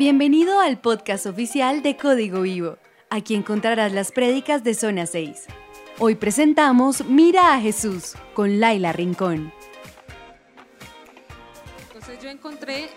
Bienvenido 0.00 0.60
al 0.60 0.80
podcast 0.80 1.26
oficial 1.26 1.82
de 1.82 1.98
Código 1.98 2.40
Vivo. 2.40 2.78
Aquí 3.10 3.34
encontrarás 3.34 3.92
las 3.92 4.12
prédicas 4.12 4.64
de 4.64 4.72
Zona 4.72 5.04
6. 5.04 5.44
Hoy 5.98 6.14
presentamos 6.14 7.04
Mira 7.04 7.52
a 7.52 7.60
Jesús 7.60 8.14
con 8.32 8.60
Laila 8.60 8.94
Rincón. 8.94 9.52
Entonces 11.88 12.18
yo 12.22 12.30
encontré 12.30 12.88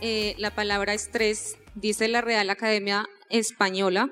eh, 0.00 0.34
la 0.38 0.52
palabra 0.52 0.92
estrés, 0.92 1.56
dice 1.76 2.08
la 2.08 2.20
Real 2.20 2.50
Academia 2.50 3.06
Española, 3.28 4.10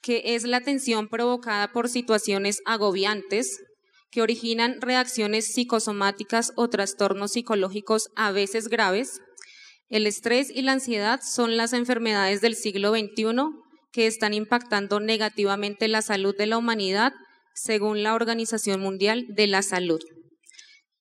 que 0.00 0.34
es 0.34 0.42
la 0.42 0.62
tensión 0.62 1.06
provocada 1.06 1.70
por 1.70 1.88
situaciones 1.88 2.60
agobiantes 2.66 3.62
que 4.10 4.20
originan 4.20 4.80
reacciones 4.80 5.54
psicosomáticas 5.54 6.54
o 6.56 6.68
trastornos 6.68 7.30
psicológicos 7.30 8.10
a 8.16 8.32
veces 8.32 8.66
graves 8.66 9.20
el 9.92 10.06
estrés 10.06 10.50
y 10.50 10.62
la 10.62 10.72
ansiedad 10.72 11.20
son 11.22 11.58
las 11.58 11.74
enfermedades 11.74 12.40
del 12.40 12.56
siglo 12.56 12.92
XXI 12.92 13.24
que 13.92 14.06
están 14.06 14.32
impactando 14.32 15.00
negativamente 15.00 15.86
la 15.86 16.00
salud 16.00 16.34
de 16.34 16.46
la 16.46 16.56
humanidad 16.56 17.12
según 17.54 18.02
la 18.02 18.14
Organización 18.14 18.80
Mundial 18.80 19.26
de 19.28 19.46
la 19.46 19.60
Salud. 19.60 20.00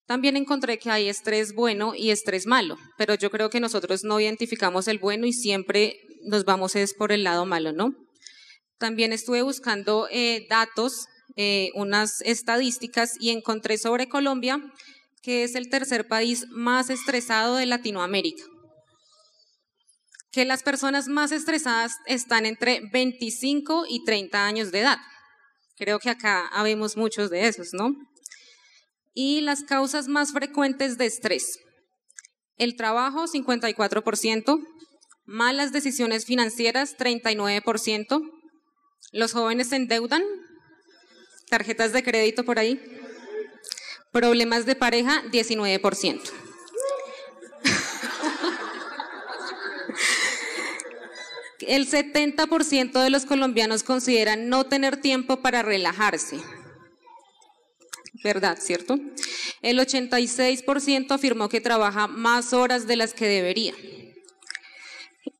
También 0.07 0.35
encontré 0.35 0.77
que 0.77 0.91
hay 0.91 1.07
estrés 1.07 1.55
bueno 1.55 1.93
y 1.95 2.09
estrés 2.09 2.45
malo, 2.45 2.75
pero 2.97 3.15
yo 3.15 3.31
creo 3.31 3.49
que 3.49 3.61
nosotros 3.61 4.03
no 4.03 4.19
identificamos 4.19 4.89
el 4.89 4.99
bueno 4.99 5.25
y 5.25 5.31
siempre 5.31 5.95
nos 6.25 6.43
vamos 6.43 6.75
es 6.75 6.93
por 6.93 7.13
el 7.13 7.23
lado 7.23 7.45
malo, 7.45 7.71
¿no? 7.71 7.95
También 8.77 9.13
estuve 9.13 9.41
buscando 9.41 10.09
eh, 10.11 10.47
datos, 10.49 11.05
eh, 11.37 11.69
unas 11.75 12.19
estadísticas 12.23 13.13
y 13.21 13.29
encontré 13.29 13.77
sobre 13.77 14.09
Colombia, 14.09 14.59
que 15.21 15.45
es 15.45 15.55
el 15.55 15.69
tercer 15.69 16.09
país 16.09 16.47
más 16.49 16.89
estresado 16.89 17.55
de 17.55 17.67
Latinoamérica 17.67 18.50
que 20.31 20.45
las 20.45 20.63
personas 20.63 21.07
más 21.07 21.31
estresadas 21.31 21.97
están 22.05 22.45
entre 22.45 22.81
25 22.91 23.85
y 23.87 24.03
30 24.03 24.45
años 24.45 24.71
de 24.71 24.79
edad. 24.79 24.97
Creo 25.75 25.99
que 25.99 26.09
acá 26.09 26.47
habemos 26.47 26.95
muchos 26.95 27.29
de 27.29 27.47
esos, 27.47 27.69
¿no? 27.73 27.93
Y 29.13 29.41
las 29.41 29.63
causas 29.63 30.07
más 30.07 30.31
frecuentes 30.31 30.97
de 30.97 31.05
estrés. 31.05 31.59
El 32.55 32.75
trabajo, 32.75 33.25
54%, 33.27 34.59
malas 35.25 35.73
decisiones 35.73 36.25
financieras, 36.25 36.95
39%, 36.97 38.21
los 39.11 39.33
jóvenes 39.33 39.69
se 39.69 39.75
endeudan, 39.75 40.23
tarjetas 41.49 41.91
de 41.91 42.03
crédito 42.03 42.45
por 42.45 42.59
ahí, 42.59 42.79
problemas 44.11 44.65
de 44.65 44.75
pareja, 44.75 45.23
19%. 45.31 46.50
El 51.67 51.87
70% 51.87 53.03
de 53.03 53.09
los 53.09 53.25
colombianos 53.25 53.83
consideran 53.83 54.49
no 54.49 54.65
tener 54.65 54.97
tiempo 54.97 55.41
para 55.41 55.61
relajarse. 55.61 56.39
¿Verdad, 58.23 58.57
cierto? 58.59 58.99
El 59.61 59.79
86% 59.79 61.11
afirmó 61.11 61.49
que 61.49 61.61
trabaja 61.61 62.07
más 62.07 62.53
horas 62.53 62.87
de 62.87 62.95
las 62.95 63.13
que 63.13 63.27
debería. 63.27 63.73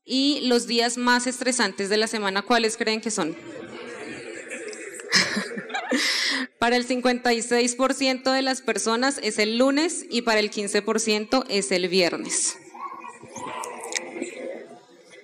Y 0.04 0.46
los 0.48 0.66
días 0.66 0.96
más 0.96 1.26
estresantes 1.26 1.88
de 1.88 1.96
la 1.96 2.06
semana, 2.06 2.42
¿cuáles 2.42 2.76
creen 2.76 3.00
que 3.00 3.10
son? 3.10 3.36
para 6.58 6.76
el 6.76 6.86
56% 6.86 8.32
de 8.32 8.42
las 8.42 8.62
personas 8.62 9.20
es 9.22 9.38
el 9.38 9.58
lunes 9.58 10.06
y 10.10 10.22
para 10.22 10.40
el 10.40 10.50
15% 10.50 11.44
es 11.48 11.70
el 11.70 11.88
viernes. 11.88 12.56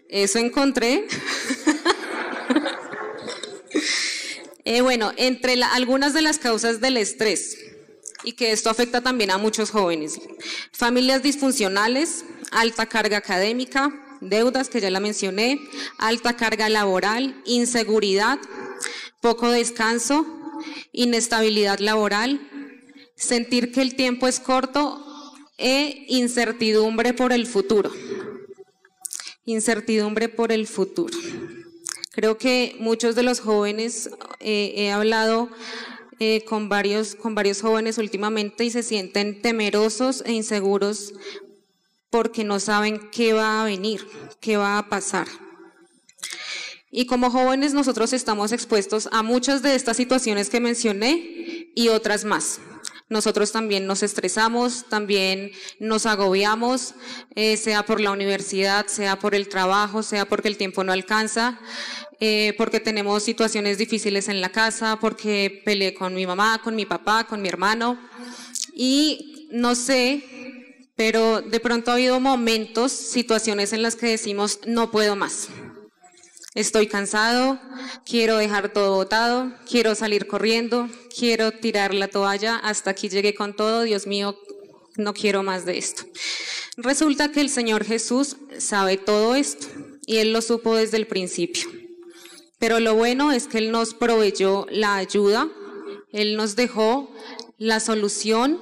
Eso 0.08 0.38
encontré. 0.38 1.06
Eh, 4.70 4.82
bueno, 4.82 5.12
entre 5.16 5.54
algunas 5.62 6.12
de 6.12 6.20
las 6.20 6.38
causas 6.38 6.78
del 6.78 6.98
estrés 6.98 7.56
y 8.22 8.32
que 8.32 8.52
esto 8.52 8.68
afecta 8.68 9.00
también 9.00 9.30
a 9.30 9.38
muchos 9.38 9.70
jóvenes. 9.70 10.20
Familias 10.72 11.22
disfuncionales, 11.22 12.26
alta 12.50 12.84
carga 12.84 13.16
académica, 13.16 13.90
deudas, 14.20 14.68
que 14.68 14.82
ya 14.82 14.90
la 14.90 15.00
mencioné, 15.00 15.58
alta 15.96 16.36
carga 16.36 16.68
laboral, 16.68 17.40
inseguridad, 17.46 18.38
poco 19.22 19.50
descanso, 19.50 20.26
inestabilidad 20.92 21.78
laboral, 21.78 22.38
sentir 23.16 23.72
que 23.72 23.80
el 23.80 23.96
tiempo 23.96 24.28
es 24.28 24.38
corto 24.38 25.02
e 25.56 26.04
incertidumbre 26.08 27.14
por 27.14 27.32
el 27.32 27.46
futuro 27.46 27.90
incertidumbre 29.52 30.28
por 30.28 30.52
el 30.52 30.66
futuro. 30.66 31.16
Creo 32.12 32.36
que 32.36 32.76
muchos 32.80 33.14
de 33.14 33.22
los 33.22 33.40
jóvenes, 33.40 34.10
eh, 34.40 34.74
he 34.76 34.90
hablado 34.90 35.48
eh, 36.18 36.44
con, 36.44 36.68
varios, 36.68 37.14
con 37.14 37.34
varios 37.34 37.60
jóvenes 37.60 37.98
últimamente 37.98 38.64
y 38.64 38.70
se 38.70 38.82
sienten 38.82 39.40
temerosos 39.40 40.22
e 40.26 40.32
inseguros 40.32 41.14
porque 42.10 42.44
no 42.44 42.60
saben 42.60 43.08
qué 43.10 43.32
va 43.32 43.62
a 43.62 43.64
venir, 43.64 44.06
qué 44.40 44.56
va 44.56 44.78
a 44.78 44.88
pasar. 44.88 45.28
Y 46.90 47.06
como 47.06 47.30
jóvenes 47.30 47.74
nosotros 47.74 48.12
estamos 48.12 48.52
expuestos 48.52 49.08
a 49.12 49.22
muchas 49.22 49.62
de 49.62 49.74
estas 49.74 49.96
situaciones 49.96 50.48
que 50.50 50.60
mencioné 50.60 51.70
y 51.74 51.88
otras 51.88 52.24
más 52.24 52.60
nosotros 53.08 53.52
también 53.52 53.86
nos 53.86 54.02
estresamos, 54.02 54.86
también 54.88 55.52
nos 55.78 56.06
agobiamos, 56.06 56.94
eh, 57.34 57.56
sea 57.56 57.84
por 57.84 58.00
la 58.00 58.10
universidad, 58.10 58.86
sea 58.86 59.18
por 59.18 59.34
el 59.34 59.48
trabajo, 59.48 60.02
sea 60.02 60.26
porque 60.26 60.48
el 60.48 60.56
tiempo 60.56 60.84
no 60.84 60.92
alcanza, 60.92 61.58
eh, 62.20 62.54
porque 62.58 62.80
tenemos 62.80 63.22
situaciones 63.22 63.78
difíciles 63.78 64.28
en 64.28 64.40
la 64.40 64.50
casa, 64.50 64.98
porque 65.00 65.62
peleé 65.64 65.94
con 65.94 66.14
mi 66.14 66.26
mamá, 66.26 66.60
con 66.62 66.76
mi 66.76 66.84
papá, 66.84 67.24
con 67.24 67.40
mi 67.40 67.48
hermano. 67.48 67.98
Y 68.74 69.48
no 69.50 69.74
sé, 69.74 70.24
pero 70.96 71.40
de 71.40 71.60
pronto 71.60 71.90
ha 71.90 71.94
habido 71.94 72.20
momentos, 72.20 72.92
situaciones 72.92 73.72
en 73.72 73.82
las 73.82 73.96
que 73.96 74.06
decimos, 74.06 74.60
no 74.66 74.90
puedo 74.90 75.16
más. 75.16 75.48
Estoy 76.54 76.86
cansado, 76.86 77.60
quiero 78.06 78.38
dejar 78.38 78.72
todo 78.72 78.94
botado, 78.94 79.52
quiero 79.68 79.94
salir 79.94 80.26
corriendo, 80.26 80.88
quiero 81.16 81.52
tirar 81.52 81.92
la 81.92 82.08
toalla, 82.08 82.56
hasta 82.56 82.90
aquí 82.90 83.08
llegué 83.08 83.34
con 83.34 83.54
todo, 83.54 83.82
Dios 83.82 84.06
mío, 84.06 84.38
no 84.96 85.12
quiero 85.12 85.42
más 85.42 85.66
de 85.66 85.78
esto. 85.78 86.04
Resulta 86.76 87.32
que 87.32 87.40
el 87.40 87.50
Señor 87.50 87.84
Jesús 87.84 88.36
sabe 88.58 88.96
todo 88.96 89.34
esto 89.34 89.66
y 90.06 90.18
Él 90.18 90.32
lo 90.32 90.40
supo 90.40 90.74
desde 90.74 90.96
el 90.96 91.06
principio. 91.06 91.68
Pero 92.58 92.80
lo 92.80 92.94
bueno 92.94 93.30
es 93.30 93.46
que 93.46 93.58
Él 93.58 93.70
nos 93.70 93.94
proveyó 93.94 94.66
la 94.70 94.96
ayuda, 94.96 95.48
Él 96.12 96.36
nos 96.36 96.56
dejó 96.56 97.12
la 97.58 97.78
solución 97.80 98.58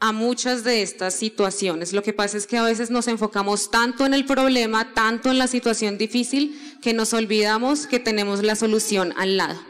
a 0.00 0.12
muchas 0.12 0.64
de 0.64 0.82
estas 0.82 1.14
situaciones. 1.14 1.92
Lo 1.92 2.02
que 2.02 2.14
pasa 2.14 2.38
es 2.38 2.46
que 2.46 2.56
a 2.56 2.62
veces 2.62 2.90
nos 2.90 3.06
enfocamos 3.06 3.70
tanto 3.70 4.06
en 4.06 4.14
el 4.14 4.24
problema, 4.24 4.94
tanto 4.94 5.30
en 5.30 5.38
la 5.38 5.46
situación 5.46 5.98
difícil, 5.98 6.58
que 6.80 6.94
nos 6.94 7.12
olvidamos 7.12 7.86
que 7.86 8.00
tenemos 8.00 8.42
la 8.42 8.56
solución 8.56 9.12
al 9.16 9.36
lado. 9.36 9.60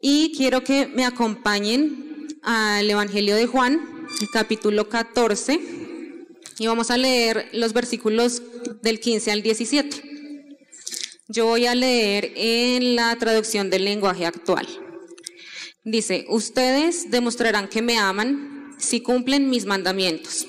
Y 0.00 0.32
quiero 0.36 0.62
que 0.62 0.86
me 0.86 1.04
acompañen 1.04 2.28
al 2.42 2.88
Evangelio 2.88 3.34
de 3.34 3.46
Juan, 3.46 4.06
el 4.20 4.28
capítulo 4.30 4.88
14, 4.88 5.60
y 6.58 6.66
vamos 6.66 6.90
a 6.90 6.98
leer 6.98 7.48
los 7.52 7.72
versículos 7.72 8.42
del 8.82 9.00
15 9.00 9.30
al 9.30 9.42
17. 9.42 10.02
Yo 11.28 11.46
voy 11.46 11.66
a 11.66 11.74
leer 11.74 12.32
en 12.36 12.96
la 12.96 13.16
traducción 13.16 13.70
del 13.70 13.84
lenguaje 13.84 14.26
actual. 14.26 14.66
Dice, 15.84 16.26
ustedes 16.28 17.10
demostrarán 17.10 17.68
que 17.68 17.80
me 17.80 17.98
aman 17.98 18.74
si 18.78 19.00
cumplen 19.00 19.48
mis 19.48 19.64
mandamientos. 19.64 20.46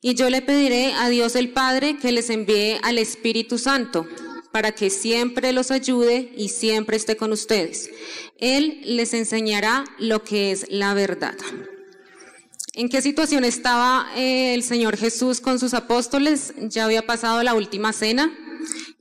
Y 0.00 0.14
yo 0.14 0.30
le 0.30 0.42
pediré 0.42 0.92
a 0.92 1.08
Dios 1.08 1.34
el 1.34 1.48
Padre 1.50 1.96
que 1.98 2.12
les 2.12 2.30
envíe 2.30 2.78
al 2.82 2.98
Espíritu 2.98 3.58
Santo 3.58 4.06
para 4.52 4.70
que 4.72 4.90
siempre 4.90 5.52
los 5.52 5.72
ayude 5.72 6.32
y 6.36 6.50
siempre 6.50 6.96
esté 6.96 7.16
con 7.16 7.32
ustedes. 7.32 7.90
Él 8.38 8.80
les 8.84 9.12
enseñará 9.14 9.84
lo 9.98 10.22
que 10.22 10.52
es 10.52 10.66
la 10.68 10.94
verdad. 10.94 11.34
¿En 12.74 12.88
qué 12.88 13.02
situación 13.02 13.44
estaba 13.44 14.08
eh, 14.14 14.54
el 14.54 14.62
Señor 14.62 14.96
Jesús 14.96 15.40
con 15.40 15.58
sus 15.58 15.74
apóstoles? 15.74 16.54
Ya 16.58 16.84
había 16.84 17.06
pasado 17.06 17.42
la 17.42 17.54
última 17.54 17.92
cena 17.92 18.32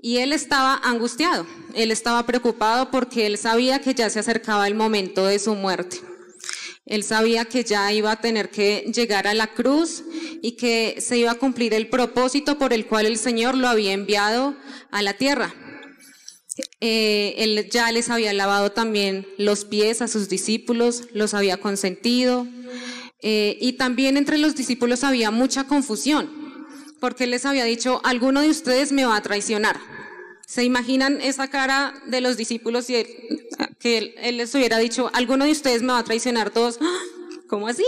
y 0.03 0.17
él 0.17 0.33
estaba 0.33 0.75
angustiado, 0.83 1.47
él 1.73 1.89
estaba 1.89 2.25
preocupado 2.25 2.91
porque 2.91 3.25
él 3.25 3.37
sabía 3.37 3.79
que 3.79 3.93
ya 3.93 4.09
se 4.09 4.19
acercaba 4.19 4.67
el 4.67 4.75
momento 4.75 5.25
de 5.25 5.39
su 5.39 5.55
muerte. 5.55 6.01
Él 6.85 7.05
sabía 7.05 7.45
que 7.45 7.63
ya 7.63 7.89
iba 7.93 8.11
a 8.11 8.19
tener 8.19 8.49
que 8.49 8.91
llegar 8.93 9.27
a 9.27 9.33
la 9.33 9.47
cruz 9.47 10.03
y 10.41 10.57
que 10.57 10.97
se 10.99 11.17
iba 11.17 11.31
a 11.31 11.35
cumplir 11.35 11.73
el 11.73 11.87
propósito 11.87 12.57
por 12.57 12.73
el 12.73 12.85
cual 12.85 13.05
el 13.05 13.17
Señor 13.17 13.55
lo 13.55 13.69
había 13.69 13.93
enviado 13.93 14.57
a 14.91 15.01
la 15.01 15.13
tierra. 15.13 15.55
Eh, 16.81 17.35
él 17.37 17.69
ya 17.71 17.89
les 17.93 18.09
había 18.09 18.33
lavado 18.33 18.73
también 18.73 19.25
los 19.37 19.63
pies 19.63 20.01
a 20.01 20.09
sus 20.09 20.27
discípulos, 20.27 21.03
los 21.13 21.33
había 21.33 21.55
consentido. 21.55 22.45
Eh, 23.21 23.57
y 23.61 23.73
también 23.73 24.17
entre 24.17 24.37
los 24.37 24.53
discípulos 24.53 25.05
había 25.05 25.31
mucha 25.31 25.63
confusión 25.63 26.43
porque 27.03 27.25
él 27.25 27.31
les 27.31 27.45
había 27.45 27.65
dicho, 27.65 27.99
alguno 28.05 28.39
de 28.39 28.49
ustedes 28.49 28.93
me 28.93 29.03
va 29.03 29.17
a 29.17 29.21
traicionar. 29.21 29.77
¿Se 30.45 30.63
imaginan 30.63 31.21
esa 31.21 31.49
cara 31.49 31.93
de 32.07 32.21
los 32.21 32.37
discípulos 32.37 32.89
y 32.89 33.05
que 33.79 34.15
él, 34.17 34.37
les 34.37 34.53
hubiera 34.53 34.77
dicho, 34.77 35.09
alguno 35.13 35.45
de 35.45 35.51
ustedes 35.51 35.81
me 35.81 35.93
va 35.93 35.99
a 35.99 36.03
traicionar 36.03 36.51
todos? 36.51 36.79
¿Cómo 37.47 37.67
así? 37.67 37.83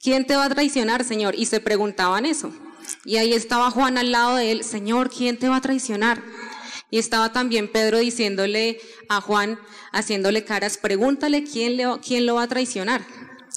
¿Quién 0.00 0.26
te 0.26 0.36
va 0.36 0.44
a 0.44 0.50
traicionar, 0.50 1.04
Señor? 1.04 1.34
Y 1.36 1.46
se 1.46 1.60
preguntaban 1.60 2.26
eso. 2.26 2.52
Y 3.04 3.16
ahí 3.16 3.32
estaba 3.32 3.70
Juan 3.70 3.98
al 3.98 4.12
lado 4.12 4.36
de 4.36 4.52
él, 4.52 4.64
Señor, 4.64 5.10
¿quién 5.10 5.38
te 5.38 5.48
va 5.48 5.56
a 5.56 5.60
traicionar? 5.60 6.22
Y 6.90 6.98
estaba 6.98 7.32
también 7.32 7.70
Pedro 7.70 7.98
diciéndole 7.98 8.80
a 9.08 9.20
Juan, 9.20 9.58
haciéndole 9.92 10.44
caras, 10.44 10.76
pregúntale 10.76 11.44
quién, 11.44 11.76
le, 11.76 11.86
quién 12.06 12.26
lo 12.26 12.36
va 12.36 12.44
a 12.44 12.48
traicionar. 12.48 13.04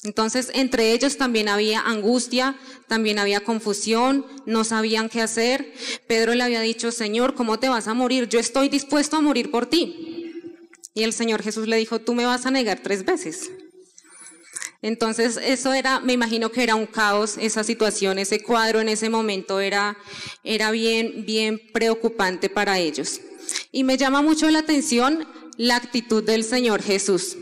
Entonces, 0.04 0.52
entre 0.54 0.94
ellos 0.94 1.18
también 1.18 1.50
había 1.50 1.82
angustia, 1.82 2.56
también 2.88 3.20
había 3.20 3.42
confusión, 3.42 4.26
no 4.46 4.64
sabían 4.64 5.10
qué 5.10 5.22
hacer. 5.22 5.74
Pedro 6.08 6.36
le 6.36 6.44
había 6.44 6.62
dicho, 6.62 6.92
Señor, 6.92 7.34
¿cómo 7.34 7.60
te 7.60 7.70
vas 7.70 7.88
a 7.88 7.94
morir? 7.94 8.30
Yo 8.30 8.40
estoy 8.40 8.70
dispuesto 8.70 9.18
a 9.18 9.22
morir 9.22 9.50
por 9.52 9.66
ti. 9.66 10.32
Y 10.94 11.04
el 11.04 11.14
Señor 11.14 11.44
Jesús 11.44 11.68
le 11.68 11.78
dijo, 11.78 12.00
tú 12.00 12.14
me 12.14 12.26
vas 12.26 12.46
a 12.46 12.52
negar 12.52 12.80
tres 12.82 13.06
veces. 13.06 13.52
Entonces, 14.82 15.40
eso 15.44 15.74
era, 15.74 16.00
me 16.00 16.14
imagino 16.14 16.52
que 16.52 16.64
era 16.64 16.76
un 16.76 16.86
caos, 16.86 17.38
esa 17.40 17.64
situación, 17.64 18.20
ese 18.20 18.42
cuadro 18.42 18.80
en 18.80 18.90
ese 18.90 19.10
momento 19.10 19.60
era, 19.60 19.98
era 20.44 20.70
bien, 20.72 21.26
bien 21.26 21.60
preocupante 21.74 22.50
para 22.50 22.78
ellos. 22.80 23.22
Y 23.72 23.84
me 23.84 23.98
llama 23.98 24.22
mucho 24.22 24.50
la 24.50 24.60
atención 24.60 25.28
la 25.58 25.76
actitud 25.76 26.24
del 26.24 26.44
Señor 26.44 26.84
Jesús, 26.84 27.36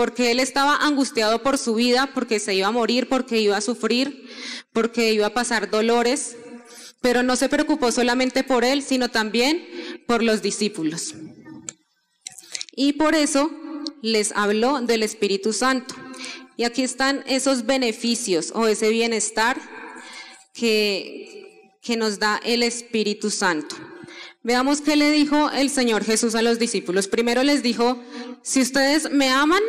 porque 0.00 0.30
él 0.30 0.40
estaba 0.40 0.76
angustiado 0.76 1.42
por 1.42 1.58
su 1.58 1.74
vida, 1.74 2.08
porque 2.14 2.40
se 2.40 2.54
iba 2.54 2.68
a 2.68 2.70
morir, 2.70 3.06
porque 3.06 3.38
iba 3.38 3.58
a 3.58 3.60
sufrir, 3.60 4.30
porque 4.72 5.12
iba 5.12 5.26
a 5.26 5.34
pasar 5.34 5.70
dolores, 5.70 6.38
pero 7.02 7.22
no 7.22 7.36
se 7.36 7.50
preocupó 7.50 7.92
solamente 7.92 8.42
por 8.42 8.64
él, 8.64 8.82
sino 8.82 9.10
también 9.10 9.62
por 10.06 10.22
los 10.22 10.40
discípulos. 10.40 11.14
Y 12.74 12.94
por 12.94 13.14
eso 13.14 13.50
les 14.00 14.32
habló 14.32 14.80
del 14.80 15.02
Espíritu 15.02 15.52
Santo. 15.52 15.94
Y 16.56 16.64
aquí 16.64 16.82
están 16.82 17.22
esos 17.26 17.66
beneficios 17.66 18.52
o 18.54 18.68
ese 18.68 18.88
bienestar 18.88 19.60
que, 20.54 21.76
que 21.82 21.98
nos 21.98 22.18
da 22.18 22.40
el 22.42 22.62
Espíritu 22.62 23.30
Santo. 23.30 23.76
Veamos 24.42 24.80
qué 24.80 24.96
le 24.96 25.10
dijo 25.10 25.50
el 25.50 25.68
Señor 25.68 26.04
Jesús 26.04 26.34
a 26.34 26.42
los 26.42 26.58
discípulos. 26.58 27.08
Primero 27.08 27.42
les 27.42 27.62
dijo, 27.62 28.02
si 28.42 28.62
ustedes 28.62 29.10
me 29.10 29.28
aman, 29.28 29.62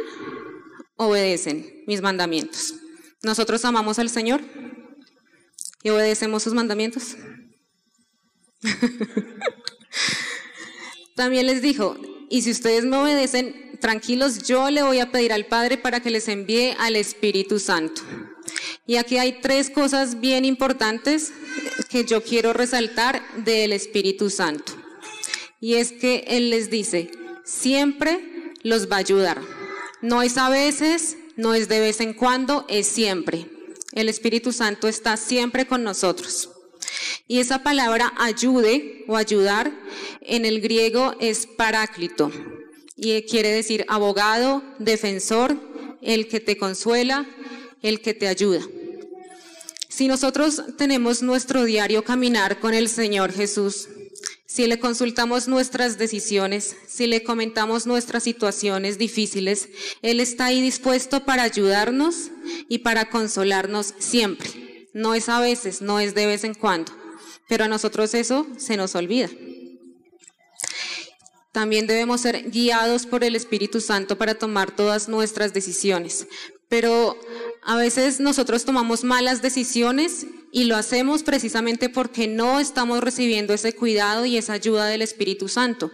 obedecen 0.95 1.83
mis 1.88 2.01
mandamientos. 2.01 2.75
¿Nosotros 3.21 3.65
amamos 3.65 4.00
al 4.00 4.09
Señor 4.09 4.41
y 5.83 5.89
obedecemos 5.89 6.44
sus 6.44 6.53
mandamientos? 6.53 7.18
También 11.15 11.47
les 11.47 11.62
dijo, 11.62 11.97
y 12.29 12.44
si 12.44 12.51
ustedes 12.51 12.85
me 12.85 12.97
obedecen, 12.97 13.77
tranquilos, 13.81 14.44
yo 14.44 14.69
le 14.69 14.83
voy 14.83 15.00
a 15.00 15.12
pedir 15.12 15.33
al 15.33 15.47
Padre 15.47 15.77
para 15.77 16.00
que 16.00 16.12
les 16.12 16.29
envíe 16.29 16.75
al 16.79 16.95
Espíritu 16.95 17.59
Santo. 17.59 18.01
Y 18.86 18.95
aquí 18.95 19.18
hay 19.18 19.39
tres 19.42 19.69
cosas 19.69 20.19
bien 20.19 20.45
importantes 20.45 21.31
que 21.89 22.06
yo 22.06 22.24
quiero 22.24 22.53
resaltar 22.53 23.21
del 23.38 23.74
Espíritu 23.74 24.30
Santo. 24.30 24.74
Y 25.59 25.75
es 25.75 25.92
que 25.92 26.24
Él 26.27 26.50
les 26.50 26.69
dice, 26.69 27.12
siempre 27.44 28.53
los 28.63 28.89
va 28.89 28.98
a 28.98 29.00
ayudar. 29.00 29.42
No 30.01 30.21
es 30.21 30.38
a 30.38 30.50
veces, 30.50 31.18
no 31.36 31.53
es 31.53 31.68
de 31.69 31.80
vez 31.80 32.01
en 32.01 32.13
cuando, 32.13 32.65
es 32.68 32.88
siempre. 32.88 33.48
El 33.94 34.09
Espíritu 34.09 34.51
Santo 34.51 34.88
está 34.88 35.18
siempre 35.18 35.68
con 35.68 35.83
nosotros. 35.83 36.50
Y 37.27 37.39
esa 37.39 37.63
palabra 37.63 38.13
ayude 38.18 39.06
o 39.07 39.15
ayudar 39.15 39.71
en 40.21 40.45
el 40.45 40.62
griego 40.62 41.15
es 41.19 41.45
paráclito 41.45 42.31
y 43.03 43.24
quiere 43.24 43.50
decir 43.50 43.83
abogado, 43.88 44.62
defensor, 44.77 45.57
el 46.03 46.27
que 46.27 46.39
te 46.39 46.57
consuela, 46.57 47.27
el 47.81 48.01
que 48.01 48.13
te 48.13 48.27
ayuda. 48.27 48.61
Si 49.89 50.07
nosotros 50.07 50.61
tenemos 50.77 51.21
nuestro 51.21 51.65
diario 51.65 52.03
caminar 52.03 52.59
con 52.59 52.73
el 52.73 52.87
Señor 52.87 53.33
Jesús, 53.33 53.89
si 54.45 54.67
le 54.67 54.79
consultamos 54.79 55.47
nuestras 55.47 55.97
decisiones, 55.97 56.75
si 56.87 57.07
le 57.07 57.23
comentamos 57.23 57.87
nuestras 57.87 58.23
situaciones 58.23 58.97
difíciles, 58.97 59.69
Él 60.01 60.19
está 60.19 60.47
ahí 60.47 60.61
dispuesto 60.61 61.23
para 61.23 61.43
ayudarnos 61.43 62.31
y 62.67 62.79
para 62.79 63.09
consolarnos 63.09 63.93
siempre. 63.99 64.89
No 64.93 65.15
es 65.15 65.29
a 65.29 65.39
veces, 65.39 65.81
no 65.81 66.01
es 66.01 66.15
de 66.15 66.25
vez 66.25 66.43
en 66.43 66.53
cuando, 66.53 66.91
pero 67.47 67.63
a 67.63 67.69
nosotros 67.69 68.13
eso 68.13 68.45
se 68.57 68.75
nos 68.75 68.93
olvida. 68.95 69.29
También 71.53 71.87
debemos 71.87 72.21
ser 72.21 72.49
guiados 72.49 73.05
por 73.05 73.23
el 73.23 73.35
Espíritu 73.35 73.79
Santo 73.81 74.17
para 74.17 74.35
tomar 74.35 74.75
todas 74.75 75.07
nuestras 75.07 75.53
decisiones. 75.53 76.27
Pero 76.71 77.19
a 77.63 77.75
veces 77.75 78.21
nosotros 78.21 78.63
tomamos 78.63 79.03
malas 79.03 79.41
decisiones 79.41 80.25
y 80.53 80.63
lo 80.63 80.77
hacemos 80.77 81.21
precisamente 81.21 81.89
porque 81.89 82.29
no 82.29 82.62
estamos 82.62 83.01
recibiendo 83.01 83.53
ese 83.53 83.73
cuidado 83.73 84.25
y 84.25 84.38
esa 84.38 84.53
ayuda 84.53 84.85
del 84.85 85.01
Espíritu 85.01 85.50
Santo. 85.50 85.91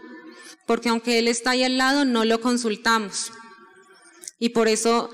Porque 0.68 0.90
aunque 0.90 1.18
Él 1.18 1.28
está 1.28 1.50
ahí 1.52 1.64
al 1.64 1.80
lado, 1.80 2.06
no 2.06 2.26
lo 2.26 2.42
consultamos. 2.42 3.32
Y 4.38 4.50
por 4.50 4.68
eso 4.68 5.10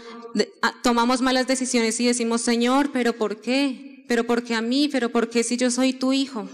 tomamos 0.82 1.22
malas 1.22 1.48
decisiones 1.48 1.98
y 2.02 2.08
decimos, 2.08 2.42
Señor, 2.42 2.92
pero 2.92 3.14
¿por 3.14 3.40
qué? 3.40 4.04
¿Pero 4.10 4.26
por 4.26 4.44
qué 4.44 4.56
a 4.56 4.62
mí? 4.62 4.90
¿Pero 4.92 5.14
por 5.14 5.30
qué 5.30 5.46
si 5.46 5.56
yo 5.56 5.72
soy 5.72 5.94
tu 5.94 6.12
hijo? 6.12 6.50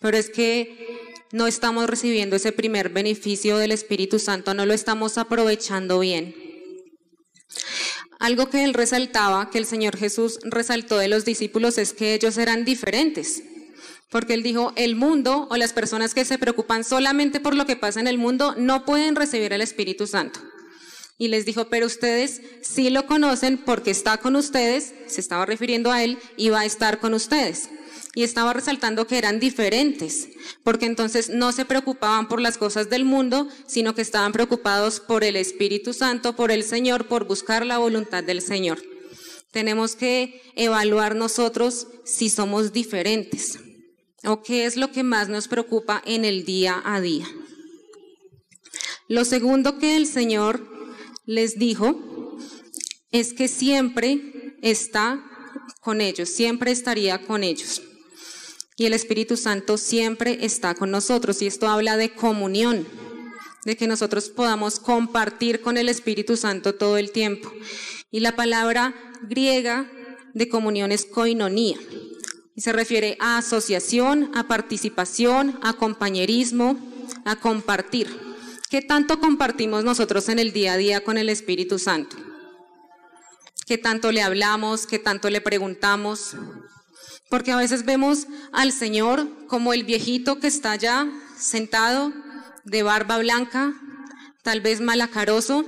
Pero 0.00 0.16
es 0.16 0.30
que 0.30 1.10
no 1.32 1.48
estamos 1.48 1.90
recibiendo 1.90 2.36
ese 2.36 2.52
primer 2.52 2.90
beneficio 2.90 3.58
del 3.58 3.72
Espíritu 3.72 4.20
Santo, 4.20 4.54
no 4.54 4.66
lo 4.66 4.72
estamos 4.72 5.18
aprovechando 5.18 5.98
bien. 5.98 6.39
Algo 8.20 8.50
que 8.50 8.62
él 8.62 8.74
resaltaba, 8.74 9.50
que 9.50 9.58
el 9.58 9.66
Señor 9.66 9.96
Jesús 9.96 10.38
resaltó 10.44 10.98
de 10.98 11.08
los 11.08 11.24
discípulos, 11.24 11.78
es 11.78 11.92
que 11.92 12.14
ellos 12.14 12.38
eran 12.38 12.64
diferentes. 12.64 13.42
Porque 14.10 14.34
él 14.34 14.42
dijo, 14.42 14.72
el 14.76 14.94
mundo 14.94 15.48
o 15.50 15.56
las 15.56 15.72
personas 15.72 16.14
que 16.14 16.24
se 16.24 16.38
preocupan 16.38 16.84
solamente 16.84 17.40
por 17.40 17.56
lo 17.56 17.66
que 17.66 17.76
pasa 17.76 17.98
en 17.98 18.06
el 18.06 18.18
mundo 18.18 18.54
no 18.56 18.84
pueden 18.84 19.16
recibir 19.16 19.52
el 19.52 19.62
Espíritu 19.62 20.06
Santo. 20.06 20.38
Y 21.16 21.28
les 21.28 21.46
dijo, 21.46 21.68
pero 21.68 21.86
ustedes 21.86 22.42
sí 22.62 22.90
lo 22.90 23.06
conocen 23.06 23.58
porque 23.58 23.90
está 23.90 24.18
con 24.18 24.36
ustedes, 24.36 24.92
se 25.06 25.20
estaba 25.20 25.46
refiriendo 25.46 25.90
a 25.90 26.04
él, 26.04 26.18
y 26.36 26.50
va 26.50 26.60
a 26.60 26.66
estar 26.66 27.00
con 27.00 27.14
ustedes 27.14 27.70
y 28.14 28.24
estaba 28.24 28.52
resaltando 28.52 29.06
que 29.06 29.18
eran 29.18 29.38
diferentes, 29.38 30.28
porque 30.64 30.86
entonces 30.86 31.28
no 31.28 31.52
se 31.52 31.64
preocupaban 31.64 32.28
por 32.28 32.40
las 32.40 32.58
cosas 32.58 32.90
del 32.90 33.04
mundo, 33.04 33.48
sino 33.66 33.94
que 33.94 34.02
estaban 34.02 34.32
preocupados 34.32 34.98
por 35.00 35.22
el 35.22 35.36
Espíritu 35.36 35.92
Santo, 35.92 36.34
por 36.34 36.50
el 36.50 36.64
Señor, 36.64 37.06
por 37.06 37.26
buscar 37.26 37.64
la 37.64 37.78
voluntad 37.78 38.24
del 38.24 38.42
Señor. 38.42 38.82
Tenemos 39.52 39.94
que 39.94 40.42
evaluar 40.56 41.14
nosotros 41.14 41.86
si 42.04 42.30
somos 42.30 42.72
diferentes 42.72 43.58
o 44.24 44.42
qué 44.42 44.64
es 44.64 44.76
lo 44.76 44.90
que 44.92 45.02
más 45.02 45.28
nos 45.28 45.48
preocupa 45.48 46.02
en 46.04 46.24
el 46.24 46.44
día 46.44 46.82
a 46.84 47.00
día. 47.00 47.26
Lo 49.08 49.24
segundo 49.24 49.78
que 49.78 49.96
el 49.96 50.06
Señor 50.06 50.68
les 51.26 51.58
dijo 51.58 52.36
es 53.12 53.32
que 53.32 53.48
siempre 53.48 54.56
está 54.62 55.24
con 55.80 56.00
ellos, 56.00 56.28
siempre 56.28 56.70
estaría 56.70 57.24
con 57.26 57.42
ellos 57.42 57.82
y 58.80 58.86
el 58.86 58.94
Espíritu 58.94 59.36
Santo 59.36 59.76
siempre 59.76 60.38
está 60.40 60.74
con 60.74 60.90
nosotros. 60.90 61.42
Y 61.42 61.46
esto 61.46 61.68
habla 61.68 61.98
de 61.98 62.14
comunión, 62.14 62.88
de 63.66 63.76
que 63.76 63.86
nosotros 63.86 64.30
podamos 64.30 64.80
compartir 64.80 65.60
con 65.60 65.76
el 65.76 65.90
Espíritu 65.90 66.34
Santo 66.38 66.74
todo 66.74 66.96
el 66.96 67.12
tiempo. 67.12 67.52
Y 68.10 68.20
la 68.20 68.36
palabra 68.36 68.94
griega 69.28 69.86
de 70.32 70.48
comunión 70.48 70.92
es 70.92 71.04
koinonía. 71.04 71.76
Y 72.56 72.62
se 72.62 72.72
refiere 72.72 73.18
a 73.20 73.36
asociación, 73.36 74.30
a 74.34 74.48
participación, 74.48 75.58
a 75.62 75.74
compañerismo, 75.74 76.78
a 77.26 77.36
compartir. 77.36 78.08
¿Qué 78.70 78.80
tanto 78.80 79.20
compartimos 79.20 79.84
nosotros 79.84 80.30
en 80.30 80.38
el 80.38 80.54
día 80.54 80.72
a 80.72 80.78
día 80.78 81.04
con 81.04 81.18
el 81.18 81.28
Espíritu 81.28 81.78
Santo? 81.78 82.16
¿Qué 83.66 83.76
tanto 83.76 84.10
le 84.10 84.22
hablamos? 84.22 84.86
¿Qué 84.86 84.98
tanto 84.98 85.28
le 85.28 85.42
preguntamos? 85.42 86.34
Porque 87.30 87.52
a 87.52 87.56
veces 87.56 87.86
vemos 87.86 88.26
al 88.52 88.72
Señor 88.72 89.46
como 89.46 89.72
el 89.72 89.84
viejito 89.84 90.38
que 90.38 90.48
está 90.48 90.72
allá 90.72 91.08
sentado 91.38 92.12
de 92.64 92.82
barba 92.82 93.18
blanca, 93.18 93.72
tal 94.42 94.60
vez 94.60 94.80
malacaroso, 94.80 95.64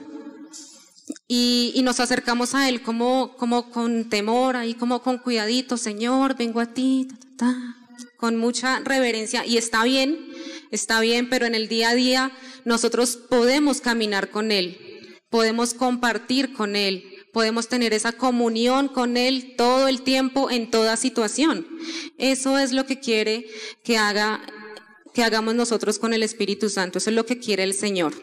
y, 1.28 1.81
nos 1.83 2.00
acercamos 2.00 2.54
a 2.54 2.69
Él 2.69 2.83
como, 2.83 3.37
como 3.37 3.71
con 3.71 4.09
temor, 4.11 4.57
ahí 4.57 4.75
como 4.75 5.02
con 5.02 5.19
cuidadito, 5.19 5.76
Señor, 5.76 6.37
vengo 6.37 6.61
a 6.61 6.66
ti, 6.66 7.09
con 8.16 8.37
mucha 8.37 8.81
reverencia, 8.81 9.47
y 9.47 9.57
está 9.57 9.85
bien, 9.85 10.19
está 10.71 11.00
bien, 11.00 11.28
pero 11.31 11.47
en 11.47 11.54
el 11.54 11.69
día 11.69 11.90
a 11.90 11.95
día 11.95 12.33
nosotros 12.64 13.16
podemos 13.16 13.81
caminar 13.81 14.31
con 14.31 14.52
Él, 14.52 14.78
podemos 15.31 15.75
compartir 15.75 16.52
con 16.52 16.76
Él, 16.76 17.12
podemos 17.33 17.69
tener 17.69 17.95
esa 17.95 18.12
comunión 18.12 18.89
con 18.89 19.17
Él 19.17 19.55
todo 19.57 19.89
el 19.89 20.03
tiempo, 20.03 20.51
en 20.51 20.71
toda 20.71 20.97
situación. 20.97 21.67
Eso 22.19 22.59
es 22.59 22.73
lo 22.73 22.87
que 22.87 23.01
quiere 23.01 23.47
que 23.83 23.97
haga, 23.97 24.41
que 25.15 25.25
hagamos 25.25 25.55
nosotros 25.55 25.99
con 25.99 26.12
el 26.12 26.23
Espíritu 26.23 26.69
Santo. 26.69 26.99
Eso 26.99 27.11
es 27.11 27.17
lo 27.17 27.27
que 27.27 27.39
quiere 27.39 27.62
el 27.62 27.75
Señor. 27.75 28.15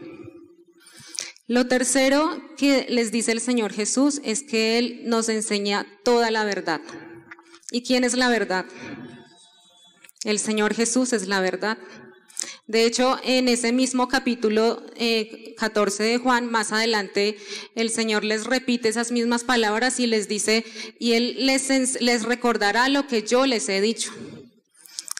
Lo 1.47 1.67
tercero 1.67 2.39
que 2.57 2.85
les 2.89 3.11
dice 3.11 3.31
el 3.31 3.41
Señor 3.41 3.73
Jesús 3.73 4.21
es 4.23 4.43
que 4.43 4.77
Él 4.77 5.01
nos 5.05 5.29
enseña 5.29 5.87
toda 6.03 6.29
la 6.29 6.43
verdad. 6.43 6.79
¿Y 7.71 7.81
quién 7.81 8.03
es 8.03 8.15
la 8.15 8.29
verdad? 8.29 8.65
El 10.23 10.37
Señor 10.37 10.75
Jesús 10.75 11.11
es 11.13 11.27
la 11.27 11.41
verdad. 11.41 11.79
De 12.69 12.85
hecho, 12.85 13.19
en 13.23 13.47
ese 13.47 13.71
mismo 13.71 14.07
capítulo 14.07 14.83
14 15.57 16.03
eh, 16.05 16.11
de 16.11 16.17
Juan, 16.19 16.51
más 16.51 16.71
adelante, 16.71 17.35
el 17.73 17.89
Señor 17.89 18.23
les 18.23 18.45
repite 18.45 18.89
esas 18.89 19.11
mismas 19.11 19.43
palabras 19.43 19.99
y 19.99 20.05
les 20.05 20.27
dice, 20.27 20.63
y 20.99 21.13
Él 21.13 21.47
les, 21.47 22.23
recordará 22.25 22.87
lo 22.87 23.07
que 23.07 23.23
yo 23.23 23.47
les 23.47 23.67
he 23.69 23.81
dicho. 23.81 24.11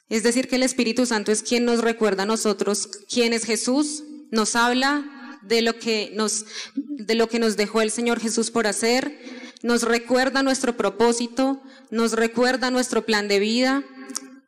Es 0.10 0.22
decir, 0.22 0.48
que 0.48 0.58
el 0.58 0.63
Espíritu 0.63 1.08
Santo 1.08 1.32
es 1.32 1.41
quien 1.41 1.65
nos 1.65 1.82
recuerda 1.82 2.22
a 2.22 2.27
nosotros 2.27 2.88
quién 3.12 3.34
es 3.34 3.46
Jesús, 3.46 4.03
nos 4.29 4.56
habla 4.56 5.39
de 5.41 5.63
lo 5.63 5.79
que 5.79 6.12
nos, 6.13 6.46
de 6.75 7.15
lo 7.15 7.29
que 7.29 7.39
nos 7.39 7.58
dejó 7.58 7.82
el 7.82 7.89
Señor 7.89 8.20
Jesús 8.20 8.51
por 8.51 8.68
hacer, 8.68 9.20
nos 9.63 9.82
recuerda 9.82 10.44
nuestro 10.44 10.77
propósito, 10.77 11.63
nos 11.89 12.12
recuerda 12.12 12.70
nuestro 12.70 13.08
plan 13.08 13.27
de 13.27 13.39
vida, 13.39 13.84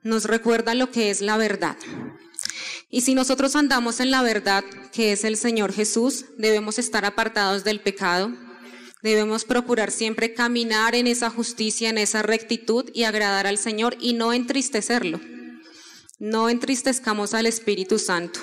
nos 0.04 0.26
recuerda 0.26 0.76
lo 0.76 0.92
que 0.92 1.10
es 1.10 1.22
la 1.22 1.38
verdad. 1.38 1.78
Y 2.92 3.02
si 3.02 3.16
nosotros 3.16 3.56
andamos 3.56 4.02
en 4.02 4.12
la 4.12 4.22
verdad, 4.22 4.66
que 4.92 5.14
es 5.14 5.24
el 5.24 5.38
Señor 5.38 5.72
Jesús, 5.72 6.26
debemos 6.38 6.78
estar 6.78 7.06
apartados 7.06 7.64
del 7.64 7.80
pecado, 7.80 8.34
debemos 9.02 9.46
procurar 9.46 9.92
siempre 9.92 10.34
caminar 10.34 10.94
en 10.94 11.08
esa 11.08 11.30
justicia, 11.30 11.90
en 11.90 11.98
esa 11.98 12.22
rectitud 12.22 12.92
y 12.94 13.06
agradar 13.06 13.48
al 13.48 13.58
Señor 13.58 13.96
y 14.02 14.14
no 14.14 14.34
entristecerlo. 14.34 15.22
No 16.20 16.50
entristezcamos 16.50 17.34
al 17.34 17.46
Espíritu 17.46 17.98
Santo. 17.98 18.42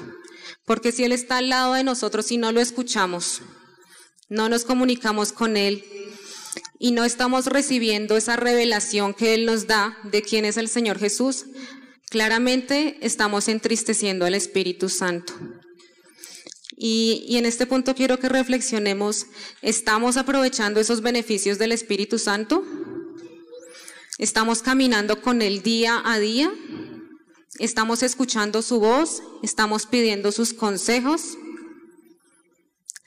Porque 0.64 0.92
si 0.92 1.04
Él 1.04 1.12
está 1.12 1.36
al 1.36 1.50
lado 1.50 1.74
de 1.74 1.84
nosotros 1.84 2.32
y 2.32 2.38
no 2.38 2.50
lo 2.50 2.60
escuchamos, 2.60 3.42
no 4.30 4.48
nos 4.48 4.64
comunicamos 4.64 5.32
con 5.32 5.58
Él 5.58 5.84
y 6.78 6.92
no 6.92 7.04
estamos 7.04 7.46
recibiendo 7.46 8.16
esa 8.16 8.36
revelación 8.36 9.12
que 9.12 9.34
Él 9.34 9.44
nos 9.44 9.66
da 9.66 9.98
de 10.04 10.22
quién 10.22 10.44
es 10.44 10.56
el 10.56 10.68
Señor 10.68 10.98
Jesús, 10.98 11.44
claramente 12.08 12.98
estamos 13.00 13.48
entristeciendo 13.48 14.24
al 14.26 14.34
Espíritu 14.34 14.88
Santo. 14.88 15.34
Y, 16.76 17.24
y, 17.26 17.38
en 17.38 17.46
este 17.46 17.66
punto 17.66 17.94
quiero 17.94 18.18
que 18.20 18.28
reflexionemos, 18.28 19.26
¿estamos 19.62 20.16
aprovechando 20.16 20.78
esos 20.78 21.02
beneficios 21.02 21.58
del 21.58 21.72
Espíritu 21.72 22.18
Santo? 22.18 22.64
¿Estamos 24.18 24.62
caminando 24.62 25.20
con 25.20 25.42
Él 25.42 25.62
día 25.62 26.00
a 26.04 26.18
día? 26.18 26.52
Estamos 27.58 28.04
escuchando 28.04 28.62
su 28.62 28.78
voz, 28.78 29.22
estamos 29.42 29.86
pidiendo 29.86 30.30
sus 30.30 30.54
consejos, 30.54 31.36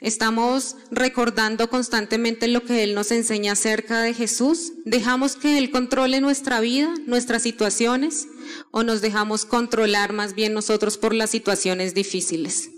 estamos 0.01 0.75
recordando 0.89 1.69
constantemente 1.69 2.47
lo 2.47 2.63
que 2.63 2.83
Él 2.83 2.95
nos 2.95 3.11
enseña 3.11 3.53
acerca 3.53 4.01
de 4.01 4.13
Jesús. 4.13 4.73
¿Dejamos 4.83 5.35
que 5.35 5.57
Él 5.57 5.71
controle 5.71 6.19
nuestra 6.19 6.59
vida, 6.59 6.93
nuestras 7.05 7.43
situaciones, 7.43 8.27
o 8.71 8.83
nos 8.83 9.01
dejamos 9.01 9.45
controlar 9.45 10.11
más 10.11 10.35
bien 10.35 10.53
nosotros 10.53 10.97
por 10.97 11.13
las 11.13 11.29
situaciones 11.29 11.93
difíciles? 11.93 12.71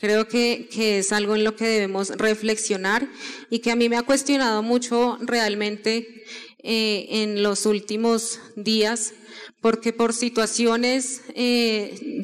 Creo 0.00 0.28
que, 0.28 0.68
que, 0.70 0.98
es 0.98 1.12
algo 1.12 1.34
en 1.34 1.42
lo 1.42 1.56
que 1.56 1.66
debemos 1.66 2.10
reflexionar 2.10 3.08
y 3.50 3.60
que 3.60 3.72
a 3.72 3.76
mí 3.76 3.88
me 3.88 3.96
ha 3.96 4.02
cuestionado 4.02 4.62
mucho 4.62 5.18
realmente 5.20 6.24
eh, 6.62 7.06
en 7.22 7.42
los 7.42 7.66
últimos 7.66 8.40
días 8.54 9.12
porque 9.60 9.92
por 9.92 10.12
situaciones 10.12 11.22
eh, 11.34 12.22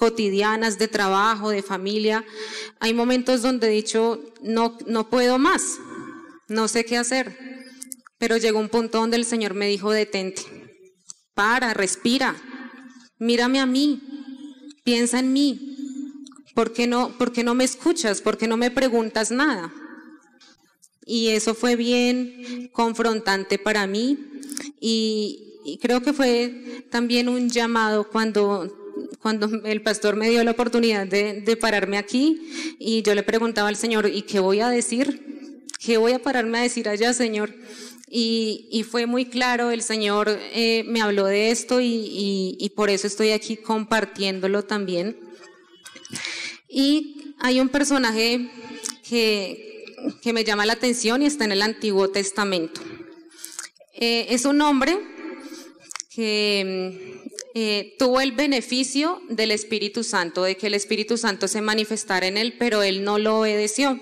cotidianas 0.00 0.78
de 0.78 0.88
trabajo, 0.88 1.50
de 1.50 1.62
familia, 1.62 2.24
hay 2.80 2.94
momentos 2.94 3.42
donde 3.42 3.66
he 3.66 3.70
dicho, 3.70 4.18
no, 4.40 4.78
no 4.86 5.10
puedo 5.10 5.38
más, 5.38 5.78
no 6.48 6.68
sé 6.68 6.86
qué 6.86 6.96
hacer. 6.96 7.36
Pero 8.16 8.38
llegó 8.38 8.58
un 8.60 8.70
punto 8.70 8.98
donde 8.98 9.18
el 9.18 9.26
Señor 9.26 9.52
me 9.52 9.68
dijo, 9.68 9.90
detente, 9.90 10.42
para, 11.34 11.74
respira, 11.74 12.34
mírame 13.18 13.60
a 13.60 13.66
mí, 13.66 14.00
piensa 14.84 15.18
en 15.18 15.34
mí. 15.34 15.76
¿Por 16.54 16.72
qué 16.72 16.86
no, 16.86 17.18
por 17.18 17.30
qué 17.30 17.44
no 17.44 17.54
me 17.54 17.64
escuchas? 17.64 18.22
¿Por 18.22 18.38
qué 18.38 18.48
no 18.48 18.56
me 18.56 18.70
preguntas 18.70 19.30
nada? 19.30 19.70
Y 21.04 21.28
eso 21.28 21.54
fue 21.54 21.76
bien 21.76 22.70
confrontante 22.72 23.58
para 23.58 23.86
mí 23.86 24.18
y 24.80 25.78
creo 25.82 26.00
que 26.00 26.14
fue 26.14 26.86
también 26.90 27.28
un 27.28 27.50
llamado 27.50 28.08
cuando 28.08 28.79
cuando 29.20 29.48
el 29.64 29.82
pastor 29.82 30.16
me 30.16 30.30
dio 30.30 30.42
la 30.44 30.52
oportunidad 30.52 31.06
de, 31.06 31.56
pararme 31.60 31.98
aquí 31.98 32.40
y 32.78 33.02
yo 33.02 33.14
le 33.14 33.22
preguntaba 33.22 33.68
al 33.68 33.76
Señor, 33.76 34.08
¿y 34.08 34.22
qué 34.22 34.40
voy 34.40 34.60
a 34.60 34.68
decir? 34.68 35.66
¿Qué 35.78 35.98
voy 35.98 36.12
a 36.12 36.18
pararme 36.18 36.58
a 36.58 36.62
decir 36.62 36.88
allá, 36.88 37.12
Señor? 37.12 37.54
Y, 38.08 38.84
fue 38.90 39.06
muy 39.06 39.26
claro, 39.26 39.70
el 39.70 39.82
Señor 39.82 40.28
eh, 40.52 40.84
me 40.88 41.00
habló 41.00 41.26
de 41.26 41.50
esto 41.50 41.80
y, 41.80 42.72
por 42.74 42.90
eso 42.90 43.06
estoy 43.06 43.30
aquí 43.30 43.56
compartiéndolo 43.56 44.64
también. 44.64 45.16
Y 46.68 47.34
hay 47.38 47.60
un 47.60 47.68
personaje 47.68 48.50
que, 49.08 49.84
que 50.22 50.32
me 50.32 50.44
llama 50.44 50.66
la 50.66 50.72
atención 50.72 51.22
y 51.22 51.26
está 51.26 51.44
en 51.44 51.52
el 51.52 51.62
Antiguo 51.62 52.08
Testamento. 52.08 52.80
Eh, 53.94 54.28
es 54.30 54.44
un 54.46 54.60
hombre 54.62 54.98
que 56.10 57.19
eh, 57.54 57.96
tuvo 57.98 58.20
el 58.20 58.32
beneficio 58.32 59.20
del 59.28 59.50
Espíritu 59.50 60.04
Santo, 60.04 60.42
de 60.44 60.56
que 60.56 60.68
el 60.68 60.74
Espíritu 60.74 61.16
Santo 61.16 61.48
se 61.48 61.60
manifestara 61.60 62.26
en 62.26 62.36
él, 62.36 62.54
pero 62.58 62.82
él 62.82 63.02
no 63.02 63.18
lo 63.18 63.40
obedeció. 63.40 64.00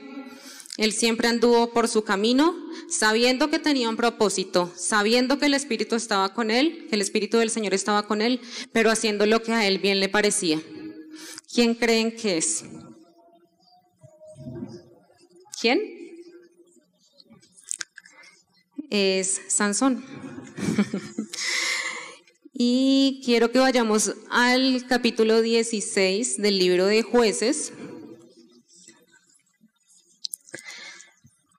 Él 0.77 0.93
siempre 0.93 1.27
anduvo 1.27 1.73
por 1.73 1.89
su 1.89 2.05
camino, 2.05 2.55
sabiendo 2.89 3.51
que 3.51 3.59
tenía 3.59 3.89
un 3.89 3.97
propósito, 3.97 4.73
sabiendo 4.77 5.39
que 5.39 5.47
el 5.47 5.55
Espíritu 5.55 5.97
estaba 5.97 6.35
con 6.35 6.51
él, 6.51 6.87
que 6.89 6.95
el 6.95 7.01
Espíritu 7.01 7.39
del 7.39 7.51
Señor 7.51 7.75
estaba 7.75 8.07
con 8.07 8.23
él, 8.23 8.41
pero 8.73 8.91
haciendo 8.91 9.27
lo 9.27 9.43
que 9.43 9.53
a 9.53 9.67
él 9.67 9.79
bien 9.79 9.99
le 9.99 10.09
parecía. 10.09 10.63
¿Quién 11.53 11.75
creen 11.75 12.15
que 12.15 12.37
es? 12.39 12.65
¿Quién? 15.61 15.81
Es 18.91 19.41
Sansón. 19.49 20.05
Y 22.61 23.23
quiero 23.25 23.53
que 23.53 23.61
vayamos 23.61 24.15
al 24.31 24.85
capítulo 24.89 25.43
16 25.43 26.43
del 26.43 26.59
libro 26.59 26.87
de 26.87 27.05
jueces. 27.05 27.73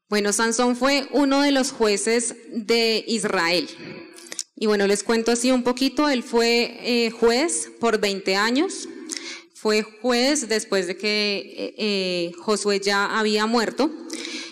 Bueno, 0.10 0.34
Sansón 0.34 0.76
fue 0.76 1.08
uno 1.12 1.42
de 1.42 1.52
los 1.52 1.72
jueces 1.72 2.36
de 2.52 3.06
Israel. 3.08 3.70
Y 4.58 4.66
bueno, 4.66 4.88
les 4.88 5.04
cuento 5.04 5.32
así 5.32 5.52
un 5.52 5.64
poquito. 5.64 6.10
Él 6.10 6.22
fue 6.22 6.78
eh, 6.82 7.12
juez 7.12 7.72
por 7.80 8.02
20 8.02 8.36
años. 8.36 8.90
Fue 9.54 9.84
juez 9.84 10.50
después 10.50 10.86
de 10.88 10.98
que 10.98 11.38
eh, 11.38 11.76
eh, 11.78 12.32
Josué 12.40 12.82
ya 12.82 13.18
había 13.18 13.46
muerto. 13.46 13.90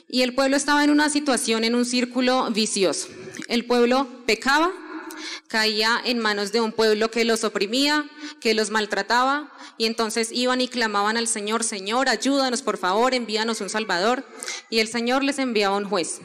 Y 0.07 0.21
el 0.21 0.33
pueblo 0.33 0.55
estaba 0.55 0.85
en 0.85 0.91
una 0.91 1.09
situación, 1.09 1.65
en 1.65 1.75
un 1.75 1.83
círculo 1.83 2.49
vicioso. 2.51 3.09
El 3.49 3.65
pueblo 3.65 4.07
pecaba, 4.25 4.71
caía 5.47 6.01
en 6.03 6.19
manos 6.19 6.51
de 6.51 6.61
un 6.61 6.71
pueblo 6.71 7.11
que 7.11 7.25
los 7.25 7.43
oprimía, 7.43 8.09
que 8.39 8.53
los 8.53 8.69
maltrataba, 8.69 9.51
y 9.77 9.85
entonces 9.85 10.29
iban 10.31 10.61
y 10.61 10.67
clamaban 10.67 11.17
al 11.17 11.27
Señor, 11.27 11.63
Señor, 11.63 12.09
ayúdanos 12.09 12.61
por 12.61 12.77
favor, 12.77 13.13
envíanos 13.13 13.61
un 13.61 13.69
Salvador, 13.69 14.25
y 14.69 14.79
el 14.79 14.87
Señor 14.87 15.23
les 15.23 15.39
enviaba 15.39 15.77
un 15.77 15.85
juez. 15.85 16.19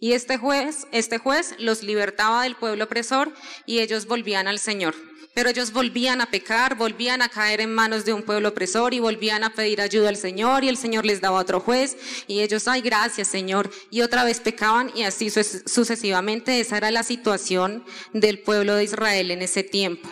Y 0.00 0.12
este 0.12 0.36
juez, 0.36 0.86
este 0.92 1.18
juez 1.18 1.54
los 1.58 1.82
libertaba 1.82 2.42
del 2.42 2.56
pueblo 2.56 2.84
opresor 2.84 3.32
y 3.64 3.78
ellos 3.78 4.06
volvían 4.06 4.48
al 4.48 4.58
Señor. 4.58 4.94
Pero 5.34 5.50
ellos 5.50 5.72
volvían 5.72 6.20
a 6.20 6.30
pecar, 6.30 6.76
volvían 6.76 7.20
a 7.20 7.28
caer 7.28 7.60
en 7.60 7.74
manos 7.74 8.04
de 8.04 8.12
un 8.12 8.22
pueblo 8.22 8.50
opresor 8.50 8.94
y 8.94 9.00
volvían 9.00 9.42
a 9.42 9.52
pedir 9.52 9.80
ayuda 9.80 10.08
al 10.08 10.16
Señor 10.16 10.62
y 10.62 10.68
el 10.68 10.76
Señor 10.76 11.04
les 11.04 11.20
daba 11.20 11.40
otro 11.40 11.58
juez 11.58 11.96
y 12.28 12.40
ellos, 12.40 12.68
ay, 12.68 12.80
gracias 12.82 13.28
Señor, 13.28 13.68
y 13.90 14.02
otra 14.02 14.22
vez 14.22 14.38
pecaban 14.38 14.92
y 14.94 15.02
así 15.02 15.30
sucesivamente. 15.30 16.60
Esa 16.60 16.76
era 16.76 16.92
la 16.92 17.02
situación 17.02 17.84
del 18.12 18.38
pueblo 18.38 18.76
de 18.76 18.84
Israel 18.84 19.32
en 19.32 19.42
ese 19.42 19.64
tiempo. 19.64 20.08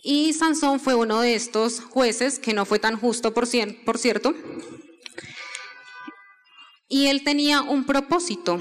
Y 0.00 0.32
Sansón 0.34 0.78
fue 0.78 0.94
uno 0.94 1.20
de 1.20 1.34
estos 1.34 1.80
jueces 1.80 2.38
que 2.38 2.54
no 2.54 2.64
fue 2.64 2.78
tan 2.78 2.96
justo, 2.96 3.34
por, 3.34 3.48
por 3.84 3.98
cierto. 3.98 4.34
Y 6.88 7.08
él 7.08 7.24
tenía 7.24 7.62
un 7.62 7.84
propósito 7.84 8.60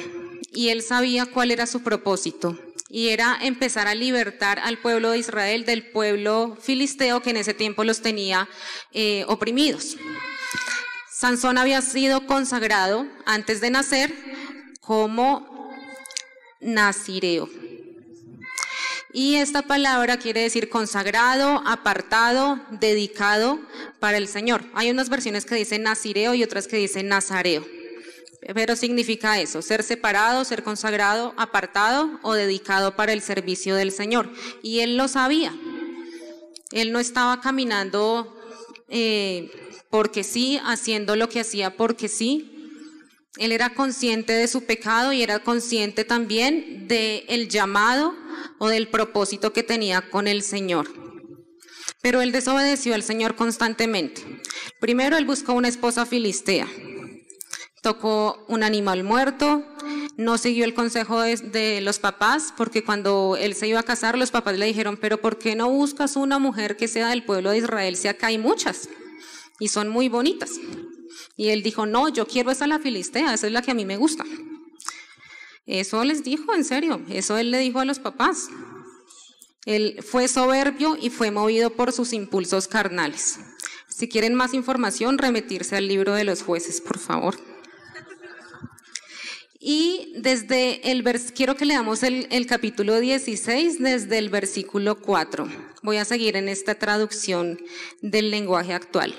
y 0.52 0.70
él 0.70 0.82
sabía 0.82 1.28
cuál 1.28 1.52
era 1.52 1.68
su 1.68 1.84
propósito 1.84 2.58
y 2.96 3.10
era 3.10 3.38
empezar 3.42 3.90
a 3.90 3.94
libertar 3.94 4.58
al 4.60 4.78
pueblo 4.78 5.12
de 5.12 5.18
Israel 5.18 5.66
del 5.66 5.86
pueblo 5.86 6.58
filisteo 6.62 7.22
que 7.22 7.32
en 7.32 7.36
ese 7.36 7.54
tiempo 7.54 7.84
los 7.84 8.02
tenía 8.02 8.48
eh, 8.94 9.26
oprimidos. 9.28 9.98
Sansón 11.12 11.58
había 11.58 11.82
sido 11.82 12.26
consagrado 12.26 13.06
antes 13.26 13.60
de 13.60 13.70
nacer 13.70 14.16
como 14.80 15.74
nazireo. 16.62 17.50
Y 19.12 19.36
esta 19.36 19.64
palabra 19.64 20.16
quiere 20.16 20.40
decir 20.40 20.70
consagrado, 20.70 21.64
apartado, 21.68 22.62
dedicado 22.72 23.60
para 24.00 24.16
el 24.16 24.30
Señor. 24.30 24.64
Hay 24.74 24.90
unas 24.90 25.10
versiones 25.10 25.44
que 25.44 25.56
dicen 25.56 25.84
nazireo 25.84 26.34
y 26.34 26.44
otras 26.44 26.66
que 26.66 26.78
dicen 26.78 27.10
nazareo. 27.10 27.75
Pero 28.54 28.76
significa 28.76 29.42
eso, 29.42 29.62
ser 29.62 29.82
separado, 29.82 30.46
ser 30.46 30.64
consagrado, 30.64 31.34
apartado 31.36 32.20
o 32.22 32.34
dedicado 32.34 32.96
para 32.96 33.12
el 33.12 33.22
servicio 33.22 33.76
del 33.76 33.92
Señor. 33.92 34.32
Y 34.62 34.82
él 34.82 34.98
lo 34.98 35.08
sabía. 35.08 35.54
Él 36.72 36.92
no 36.92 37.00
estaba 37.00 37.42
caminando 37.42 38.36
eh, 38.90 39.52
porque 39.90 40.24
sí, 40.24 40.60
haciendo 40.64 41.16
lo 41.16 41.30
que 41.30 41.40
hacía 41.40 41.76
porque 41.76 42.08
sí, 42.08 42.52
él 43.38 43.52
era 43.52 43.74
consciente 43.74 44.34
de 44.34 44.48
su 44.48 44.66
pecado 44.66 45.12
y 45.12 45.24
era 45.24 45.40
consciente 45.40 46.06
también 46.06 46.88
del 46.88 47.24
el 47.28 47.50
llamado 47.50 48.16
o 48.60 48.68
del 48.68 48.88
propósito 48.88 49.54
que 49.54 49.64
tenía 49.64 50.10
con 50.10 50.28
el 50.28 50.42
Señor. 50.42 50.88
Pero 52.02 52.22
él 52.22 52.32
desobedeció 52.32 52.94
al 52.94 53.04
Señor 53.04 53.36
constantemente. 53.36 54.22
Primero 54.80 55.18
él 55.18 55.26
buscó 55.26 55.54
una 55.54 55.68
esposa 55.68 56.06
filistea. 56.06 56.68
Tocó 57.86 58.44
un 58.48 58.64
animal 58.64 59.04
muerto, 59.04 59.64
no 60.18 60.40
siguió 60.40 60.66
el 60.66 60.74
consejo 60.74 61.22
de, 61.22 61.82
los 61.82 62.00
papás, 62.00 62.52
porque 62.58 62.84
cuando 62.84 63.38
él 63.40 63.54
se 63.54 63.68
iba 63.68 63.80
a 63.80 63.84
casar, 63.84 64.18
los 64.18 64.32
papás 64.32 64.58
le 64.58 64.66
dijeron, 64.66 64.98
pero 65.00 65.22
¿por 65.22 65.38
qué 65.38 65.56
no 65.56 65.70
buscas 65.70 66.16
una 66.16 66.40
mujer 66.40 66.78
que 66.78 66.88
sea 66.88 67.10
del 67.10 67.24
pueblo 67.24 67.52
de 67.52 67.60
Israel 67.60 67.96
si 67.96 68.08
acá 68.08 68.26
hay 68.28 68.40
muchas? 68.40 68.90
Y 69.60 69.68
son 69.68 69.90
muy 69.90 70.10
bonitas. 70.10 70.54
Y 71.38 71.50
él 71.50 71.62
dijo, 71.62 71.86
no, 71.86 72.10
yo 72.10 72.26
quiero 72.26 72.50
esa 72.50 72.66
la 72.66 72.80
filistea, 72.80 73.36
esa 73.36 73.46
es 73.46 73.54
la 73.54 73.62
que 73.62 73.70
a 73.70 73.76
mí 73.76 73.86
me 73.86 73.98
gusta. 73.98 74.26
Eso 75.68 76.04
les 76.04 76.24
dijo, 76.24 76.56
en 76.56 76.66
serio, 76.66 77.04
eso 77.08 77.38
él 77.38 77.52
le 77.52 77.60
dijo 77.60 77.82
a 77.82 77.86
los 77.86 78.00
papás. 78.00 78.48
Él 79.68 80.00
fue 80.02 80.28
soberbio 80.28 80.98
y 81.00 81.12
fue 81.12 81.30
movido 81.30 81.70
por 81.70 81.92
sus 81.92 82.14
impulsos 82.14 82.68
carnales. 82.68 83.38
Si 83.88 84.10
quieren 84.10 84.34
más 84.34 84.56
información, 84.56 85.20
remitirse 85.20 85.76
al 85.76 85.88
libro 85.88 86.16
de 86.16 86.24
los 86.24 86.42
jueces, 86.42 86.82
por 86.82 86.98
favor. 86.98 87.36
Y 89.68 90.14
desde 90.16 90.92
el 90.92 91.02
vers 91.02 91.32
quiero 91.32 91.56
que 91.56 91.66
leamos 91.66 92.04
el, 92.04 92.28
el 92.30 92.46
capítulo 92.46 93.00
16 93.00 93.80
desde 93.80 94.20
el 94.20 94.30
versículo 94.30 95.02
4. 95.02 95.48
Voy 95.82 95.98
a 95.98 96.06
seguir 96.06 96.36
en 96.36 96.50
esta 96.50 96.76
traducción 96.76 97.60
del 98.04 98.30
lenguaje 98.30 98.74
actual. 98.76 99.16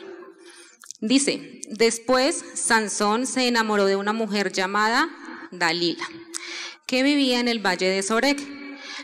Dice, 1.00 1.62
después 1.68 2.44
Sansón 2.54 3.26
se 3.26 3.48
enamoró 3.48 3.86
de 3.86 3.96
una 3.96 4.12
mujer 4.12 4.52
llamada 4.52 5.10
Dalila, 5.50 6.06
que 6.86 7.02
vivía 7.02 7.40
en 7.40 7.48
el 7.48 7.58
valle 7.58 7.88
de 7.88 8.04
Sorek. 8.04 8.40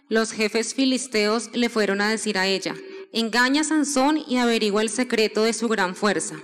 Los 0.08 0.30
jefes 0.30 0.74
filisteos 0.74 1.50
le 1.54 1.68
fueron 1.68 2.00
a 2.02 2.10
decir 2.10 2.38
a 2.38 2.46
ella, 2.46 2.76
engaña 3.12 3.62
a 3.62 3.64
Sansón 3.64 4.22
y 4.28 4.36
averigua 4.36 4.80
el 4.80 4.90
secreto 4.90 5.42
de 5.42 5.54
su 5.54 5.66
gran 5.66 5.96
fuerza. 5.96 6.36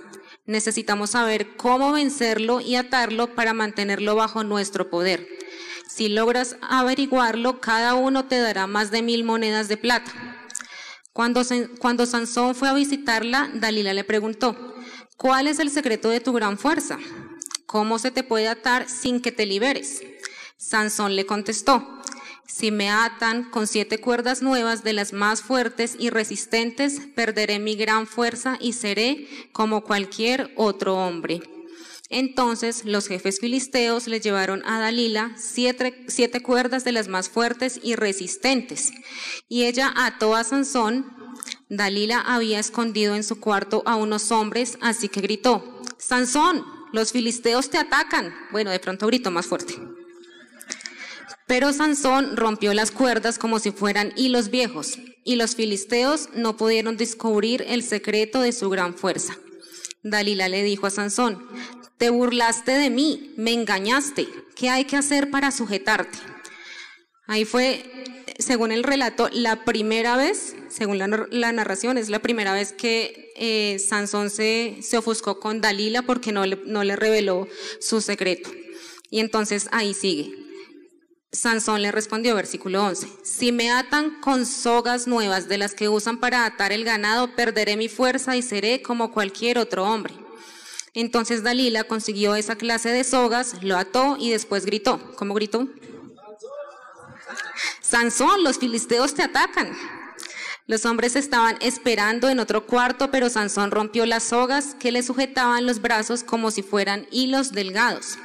Necesitamos 0.48 1.10
saber 1.10 1.56
cómo 1.56 1.92
vencerlo 1.92 2.62
y 2.62 2.76
atarlo 2.76 3.34
para 3.34 3.52
mantenerlo 3.52 4.16
bajo 4.16 4.44
nuestro 4.44 4.88
poder. 4.88 5.28
Si 5.86 6.08
logras 6.08 6.56
averiguarlo, 6.62 7.60
cada 7.60 7.94
uno 7.94 8.24
te 8.24 8.38
dará 8.38 8.66
más 8.66 8.90
de 8.90 9.02
mil 9.02 9.24
monedas 9.24 9.68
de 9.68 9.76
plata. 9.76 10.10
Cuando, 11.12 11.42
cuando 11.78 12.06
Sansón 12.06 12.54
fue 12.54 12.66
a 12.66 12.72
visitarla, 12.72 13.50
Dalila 13.52 13.92
le 13.92 14.04
preguntó, 14.04 14.74
¿Cuál 15.18 15.48
es 15.48 15.58
el 15.58 15.68
secreto 15.68 16.08
de 16.08 16.20
tu 16.20 16.32
gran 16.32 16.56
fuerza? 16.56 16.96
¿Cómo 17.66 17.98
se 17.98 18.10
te 18.10 18.22
puede 18.22 18.48
atar 18.48 18.88
sin 18.88 19.20
que 19.20 19.32
te 19.32 19.44
liberes? 19.44 20.00
Sansón 20.56 21.14
le 21.14 21.26
contestó, 21.26 21.97
si 22.48 22.72
me 22.72 22.90
atan 22.90 23.50
con 23.50 23.66
siete 23.66 24.00
cuerdas 24.00 24.42
nuevas 24.42 24.82
de 24.82 24.94
las 24.94 25.12
más 25.12 25.42
fuertes 25.42 25.96
y 25.98 26.10
resistentes, 26.10 27.00
perderé 27.14 27.58
mi 27.58 27.76
gran 27.76 28.06
fuerza 28.06 28.56
y 28.60 28.72
seré 28.72 29.28
como 29.52 29.84
cualquier 29.84 30.50
otro 30.56 30.96
hombre. 30.96 31.42
Entonces 32.08 32.86
los 32.86 33.06
jefes 33.06 33.38
filisteos 33.38 34.08
le 34.08 34.18
llevaron 34.18 34.62
a 34.64 34.80
Dalila 34.80 35.32
siete, 35.36 36.04
siete, 36.08 36.42
cuerdas 36.42 36.82
de 36.82 36.92
las 36.92 37.06
más 37.06 37.28
fuertes 37.28 37.78
y 37.82 37.94
resistentes, 37.94 38.92
y 39.48 39.64
ella 39.64 39.92
ató 39.94 40.34
a 40.34 40.42
Sansón 40.42 41.18
Dalila 41.68 42.20
había 42.20 42.58
escondido 42.58 43.14
en 43.14 43.24
su 43.24 43.40
cuarto 43.40 43.82
a 43.84 43.96
unos 43.96 44.32
hombres, 44.32 44.78
así 44.80 45.08
que 45.08 45.20
gritó, 45.20 45.82
Sansón, 45.98 46.64
los 46.92 47.12
filisteos 47.12 47.68
te 47.68 47.78
atacan. 47.78 48.34
Bueno, 48.50 48.70
de 48.70 48.80
pronto 48.80 49.06
gritó 49.06 49.30
más 49.30 49.46
fuerte. 49.46 49.74
Pero 51.48 51.72
Sansón 51.72 52.36
rompió 52.36 52.72
las 52.74 52.92
cuerdas 52.92 53.38
como 53.38 53.58
si 53.58 53.72
fueran 53.72 54.12
hilos 54.14 54.50
viejos, 54.50 54.98
y 55.24 55.34
los 55.34 55.56
filisteos 55.56 56.28
no 56.34 56.56
pudieron 56.56 56.96
descubrir 56.96 57.64
el 57.66 57.82
secreto 57.82 58.40
de 58.40 58.52
su 58.52 58.70
gran 58.70 58.94
fuerza. 58.94 59.36
Dalila 60.04 60.48
le 60.48 60.62
dijo 60.62 60.86
a 60.86 60.90
Sansón, 60.90 61.44
te 61.96 62.10
burlaste 62.10 62.72
de 62.72 62.90
mí, 62.90 63.34
me 63.36 63.52
engañaste, 63.52 64.28
¿qué 64.54 64.70
hay 64.70 64.84
que 64.84 64.96
hacer 64.96 65.30
para 65.30 65.50
sujetarte? 65.50 66.18
Ahí 67.26 67.44
fue, 67.44 67.82
según 68.38 68.70
el 68.70 68.84
relato, 68.84 69.28
la 69.32 69.64
primera 69.64 70.16
vez 70.16 70.54
según 70.68 70.98
la, 70.98 71.52
narración, 71.52 71.98
es 71.98 72.08
la 72.08 72.20
primera 72.20 72.52
vez 72.52 72.72
que 72.72 73.32
eh, 73.36 73.78
Sansón 73.78 74.30
se, 74.30 74.78
ofuscó 74.96 75.40
con 75.40 75.60
Dalila 75.60 76.02
porque 76.02 76.30
no 76.30 76.46
le, 76.46 76.56
no 76.66 76.84
le 76.84 76.94
reveló 76.94 77.48
su 77.80 78.00
secreto. 78.00 78.50
Y 79.10 79.20
entonces 79.20 79.68
ahí 79.72 79.94
sigue. 79.94 80.47
Sansón 81.30 81.82
le 81.82 81.92
respondió, 81.92 82.34
versículo 82.34 82.82
11, 82.84 83.06
si 83.22 83.52
me 83.52 83.70
atan 83.70 84.18
con 84.20 84.46
sogas 84.46 85.06
nuevas 85.06 85.46
de 85.46 85.58
las 85.58 85.74
que 85.74 85.90
usan 85.90 86.18
para 86.20 86.46
atar 86.46 86.72
el 86.72 86.84
ganado, 86.84 87.34
perderé 87.36 87.76
mi 87.76 87.88
fuerza 87.88 88.34
y 88.36 88.42
seré 88.42 88.80
como 88.80 89.12
cualquier 89.12 89.58
otro 89.58 89.84
hombre. 89.84 90.14
Entonces 90.94 91.42
Dalila 91.42 91.84
consiguió 91.84 92.34
esa 92.34 92.56
clase 92.56 92.88
de 92.88 93.04
sogas, 93.04 93.62
lo 93.62 93.76
ató 93.76 94.16
y 94.18 94.30
después 94.30 94.64
gritó. 94.64 95.14
¿Cómo 95.16 95.34
gritó? 95.34 95.68
Sansón, 97.82 98.42
los 98.42 98.58
filisteos 98.58 99.14
te 99.14 99.22
atacan. 99.22 99.76
Los 100.66 100.86
hombres 100.86 101.14
estaban 101.14 101.56
esperando 101.60 102.28
en 102.30 102.40
otro 102.40 102.66
cuarto, 102.66 103.10
pero 103.10 103.28
Sansón 103.28 103.70
rompió 103.70 104.06
las 104.06 104.24
sogas 104.24 104.74
que 104.78 104.92
le 104.92 105.02
sujetaban 105.02 105.66
los 105.66 105.80
brazos 105.80 106.24
como 106.24 106.50
si 106.50 106.62
fueran 106.62 107.06
hilos 107.10 107.52
delgados. 107.52 108.18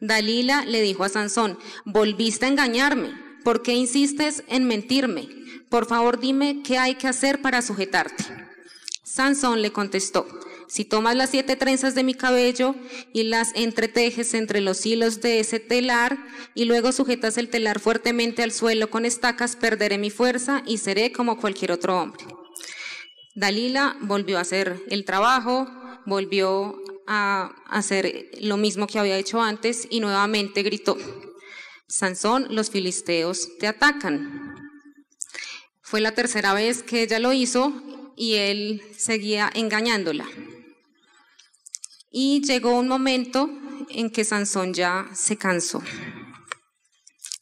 Dalila 0.00 0.64
le 0.64 0.80
dijo 0.80 1.04
a 1.04 1.08
Sansón, 1.08 1.58
volviste 1.84 2.46
a 2.46 2.48
engañarme, 2.48 3.12
¿por 3.44 3.62
qué 3.62 3.74
insistes 3.74 4.42
en 4.48 4.64
mentirme? 4.64 5.28
Por 5.68 5.86
favor 5.86 6.18
dime 6.18 6.62
qué 6.64 6.78
hay 6.78 6.94
que 6.96 7.08
hacer 7.08 7.42
para 7.42 7.62
sujetarte. 7.62 8.24
Sansón 9.04 9.60
le 9.60 9.72
contestó, 9.72 10.26
si 10.70 10.84
tomas 10.84 11.16
las 11.16 11.30
siete 11.30 11.56
trenzas 11.56 11.96
de 11.96 12.04
mi 12.04 12.14
cabello 12.14 12.76
y 13.12 13.24
las 13.24 13.50
entretejes 13.56 14.34
entre 14.34 14.60
los 14.60 14.86
hilos 14.86 15.20
de 15.20 15.40
ese 15.40 15.58
telar 15.58 16.16
y 16.54 16.64
luego 16.64 16.92
sujetas 16.92 17.38
el 17.38 17.48
telar 17.48 17.80
fuertemente 17.80 18.44
al 18.44 18.52
suelo 18.52 18.88
con 18.88 19.04
estacas, 19.04 19.56
perderé 19.56 19.98
mi 19.98 20.10
fuerza 20.10 20.62
y 20.66 20.78
seré 20.78 21.10
como 21.10 21.38
cualquier 21.38 21.72
otro 21.72 22.00
hombre. 22.00 22.24
Dalila 23.34 23.96
volvió 24.00 24.38
a 24.38 24.42
hacer 24.42 24.80
el 24.90 25.04
trabajo, 25.04 25.68
volvió 26.06 26.79
a 27.12 27.52
hacer 27.66 28.30
lo 28.40 28.56
mismo 28.56 28.86
que 28.86 29.00
había 29.00 29.18
hecho 29.18 29.42
antes 29.42 29.88
y 29.90 29.98
nuevamente 29.98 30.62
gritó, 30.62 30.96
Sansón, 31.88 32.46
los 32.50 32.70
filisteos 32.70 33.48
te 33.58 33.66
atacan. 33.66 34.54
Fue 35.82 36.00
la 36.00 36.14
tercera 36.14 36.54
vez 36.54 36.84
que 36.84 37.02
ella 37.02 37.18
lo 37.18 37.32
hizo 37.32 37.72
y 38.16 38.34
él 38.34 38.80
seguía 38.96 39.50
engañándola. 39.52 40.24
Y 42.12 42.42
llegó 42.42 42.78
un 42.78 42.86
momento 42.86 43.50
en 43.88 44.10
que 44.10 44.24
Sansón 44.24 44.72
ya 44.72 45.10
se 45.12 45.36
cansó. 45.36 45.82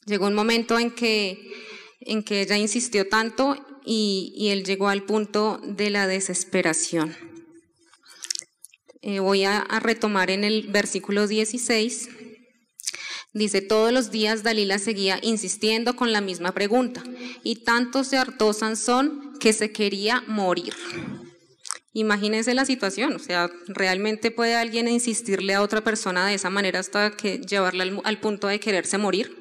Llegó 0.07 0.29
un 0.29 0.35
momento 0.35 0.79
en 0.79 0.93
que, 0.93 1.53
en 2.01 2.23
que 2.23 2.41
ella 2.41 2.57
insistió 2.57 3.07
tanto 3.07 3.63
y, 3.85 4.49
él 4.51 4.65
llegó 4.65 4.89
al 4.89 5.03
punto 5.03 5.61
de 5.63 5.91
la 5.91 6.07
desesperación. 6.07 7.15
Eh, 9.03 9.21
voy 9.21 9.45
a, 9.45 9.65
retomar 9.81 10.31
en 10.31 10.45
el 10.45 10.69
versículo 10.69 11.27
16. 11.27 12.09
Dice, 13.33 13.61
todos 13.61 13.93
los 13.93 14.11
días 14.11 14.43
Dalila 14.43 14.79
seguía 14.79 15.19
insistiendo 15.23 15.95
con 15.95 16.13
la 16.13 16.21
misma 16.21 16.53
pregunta, 16.53 17.05
y 17.45 17.63
tanto 17.63 18.03
se 18.03 18.17
hartó 18.17 18.53
Sansón 18.53 19.35
que 19.39 19.53
se 19.53 19.71
quería 19.71 20.25
morir. 20.27 20.75
Imagínense 21.93 22.55
la 22.55 22.65
situación, 22.65 23.15
o 23.15 23.19
sea, 23.19 23.51
¿realmente 23.69 24.31
puede 24.31 24.55
alguien 24.55 24.89
insistirle 24.89 25.55
a 25.55 25.63
otra 25.63 25.83
persona 25.83 26.27
de 26.27 26.35
esa 26.35 26.51
manera 26.51 26.81
hasta 26.81 27.11
que 27.11 27.39
llevarla 27.39 27.85
al, 28.05 28.21
punto 28.21 28.47
de 28.47 28.61
quererse 28.61 28.99
morir? 28.99 29.37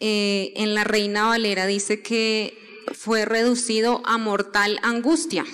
Eh, 0.00 0.52
en 0.56 0.74
la 0.74 0.84
Reina 0.84 1.28
Valera 1.28 1.66
dice 1.66 2.02
que 2.02 2.56
fue 2.94 3.24
reducido 3.24 4.02
a 4.04 4.18
mortal 4.18 4.78
angustia. 4.82 5.44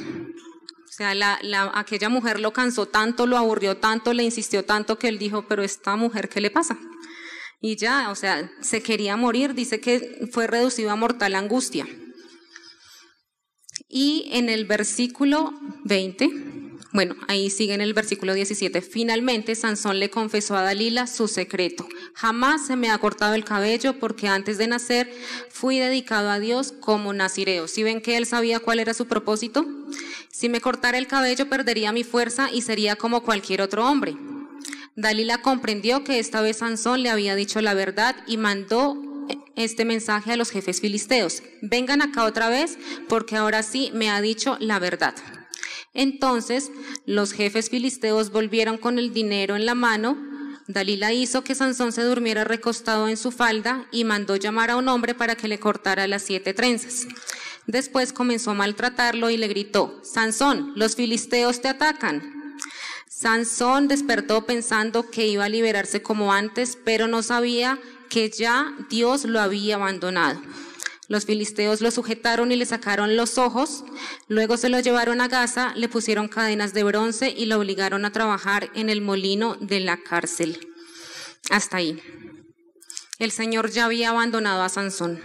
Sea, 0.96 1.12
la, 1.12 1.40
aquella 1.74 2.08
mujer 2.08 2.38
lo 2.38 2.52
cansó 2.52 2.86
tanto, 2.86 3.26
lo 3.26 3.36
aburrió 3.36 3.78
tanto, 3.78 4.12
le 4.12 4.22
insistió 4.22 4.64
tanto 4.64 4.96
que 4.96 5.08
él 5.08 5.18
dijo, 5.18 5.44
pero 5.48 5.64
esta 5.64 5.96
mujer, 5.96 6.28
¿qué 6.28 6.40
le 6.40 6.52
pasa? 6.52 6.78
Y 7.60 7.74
ya, 7.74 8.12
o 8.12 8.14
sea, 8.14 8.48
se 8.60 8.80
quería 8.80 9.16
morir, 9.16 9.54
dice 9.54 9.80
que 9.80 10.28
fue 10.30 10.46
reducido 10.46 10.92
a 10.92 10.96
mortal 10.96 11.34
angustia. 11.34 11.84
Y 13.88 14.28
en 14.30 14.48
el 14.48 14.66
versículo 14.66 15.52
20, 15.82 16.30
bueno, 16.92 17.16
ahí 17.26 17.50
sigue 17.50 17.74
en 17.74 17.80
el 17.80 17.92
versículo 17.92 18.32
17. 18.32 18.80
Finalmente, 18.80 19.56
Sansón 19.56 19.98
le 19.98 20.10
confesó 20.10 20.54
a 20.54 20.62
Dalila 20.62 21.08
su 21.08 21.26
secreto. 21.26 21.88
Jamás 22.14 22.66
se 22.66 22.76
me 22.76 22.90
ha 22.90 22.98
cortado 22.98 23.34
el 23.34 23.44
cabello 23.44 23.98
porque 23.98 24.28
antes 24.28 24.56
de 24.56 24.68
nacer 24.68 25.12
fui 25.50 25.78
dedicado 25.78 26.30
a 26.30 26.38
Dios 26.38 26.72
como 26.72 27.12
nazireo. 27.12 27.66
¿Si 27.68 27.82
ven 27.82 28.00
que 28.00 28.16
él 28.16 28.26
sabía 28.26 28.60
cuál 28.60 28.78
era 28.80 28.94
su 28.94 29.06
propósito? 29.06 29.66
Si 30.30 30.48
me 30.48 30.60
cortara 30.60 30.98
el 30.98 31.06
cabello 31.06 31.48
perdería 31.48 31.92
mi 31.92 32.04
fuerza 32.04 32.50
y 32.52 32.62
sería 32.62 32.96
como 32.96 33.22
cualquier 33.22 33.62
otro 33.62 33.86
hombre. 33.88 34.16
Dalila 34.96 35.42
comprendió 35.42 36.04
que 36.04 36.20
esta 36.20 36.40
vez 36.40 36.58
Sansón 36.58 37.02
le 37.02 37.10
había 37.10 37.34
dicho 37.34 37.60
la 37.60 37.74
verdad 37.74 38.14
y 38.28 38.36
mandó 38.36 38.96
este 39.56 39.84
mensaje 39.84 40.32
a 40.32 40.36
los 40.36 40.50
jefes 40.50 40.80
filisteos. 40.80 41.42
Vengan 41.62 42.02
acá 42.02 42.24
otra 42.24 42.48
vez 42.48 42.78
porque 43.08 43.36
ahora 43.36 43.62
sí 43.62 43.90
me 43.92 44.10
ha 44.10 44.20
dicho 44.20 44.56
la 44.60 44.78
verdad. 44.78 45.14
Entonces 45.94 46.70
los 47.06 47.32
jefes 47.32 47.70
filisteos 47.70 48.30
volvieron 48.30 48.78
con 48.78 48.98
el 48.98 49.12
dinero 49.12 49.56
en 49.56 49.66
la 49.66 49.74
mano. 49.74 50.33
Dalila 50.66 51.12
hizo 51.12 51.44
que 51.44 51.54
Sansón 51.54 51.92
se 51.92 52.02
durmiera 52.02 52.44
recostado 52.44 53.08
en 53.08 53.16
su 53.16 53.30
falda 53.30 53.86
y 53.92 54.04
mandó 54.04 54.36
llamar 54.36 54.70
a 54.70 54.76
un 54.76 54.88
hombre 54.88 55.14
para 55.14 55.36
que 55.36 55.48
le 55.48 55.58
cortara 55.58 56.06
las 56.06 56.22
siete 56.22 56.54
trenzas. 56.54 57.06
Después 57.66 58.12
comenzó 58.12 58.52
a 58.52 58.54
maltratarlo 58.54 59.30
y 59.30 59.36
le 59.36 59.48
gritó, 59.48 60.00
Sansón, 60.02 60.72
los 60.76 60.96
filisteos 60.96 61.60
te 61.60 61.68
atacan. 61.68 62.58
Sansón 63.08 63.88
despertó 63.88 64.44
pensando 64.46 65.10
que 65.10 65.26
iba 65.26 65.44
a 65.44 65.48
liberarse 65.48 66.02
como 66.02 66.32
antes, 66.32 66.78
pero 66.82 67.08
no 67.08 67.22
sabía 67.22 67.78
que 68.08 68.30
ya 68.30 68.74
Dios 68.90 69.24
lo 69.24 69.40
había 69.40 69.76
abandonado. 69.76 70.40
Los 71.08 71.26
filisteos 71.26 71.80
lo 71.80 71.90
sujetaron 71.90 72.50
y 72.50 72.56
le 72.56 72.64
sacaron 72.64 73.16
los 73.16 73.36
ojos, 73.36 73.84
luego 74.28 74.56
se 74.56 74.70
lo 74.70 74.80
llevaron 74.80 75.20
a 75.20 75.28
Gaza, 75.28 75.74
le 75.76 75.88
pusieron 75.88 76.28
cadenas 76.28 76.72
de 76.72 76.82
bronce 76.82 77.28
y 77.30 77.44
lo 77.44 77.58
obligaron 77.58 78.04
a 78.04 78.12
trabajar 78.12 78.70
en 78.74 78.88
el 78.88 79.02
molino 79.02 79.56
de 79.60 79.80
la 79.80 79.98
cárcel. 79.98 80.58
Hasta 81.50 81.76
ahí. 81.76 82.02
El 83.18 83.30
Señor 83.30 83.70
ya 83.70 83.84
había 83.84 84.10
abandonado 84.10 84.62
a 84.62 84.68
Sansón. 84.70 85.20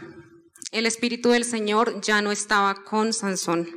El 0.71 0.85
Espíritu 0.85 1.29
del 1.29 1.45
Señor 1.45 2.01
ya 2.01 2.21
no 2.21 2.31
estaba 2.31 2.83
con 2.83 3.13
Sansón, 3.13 3.69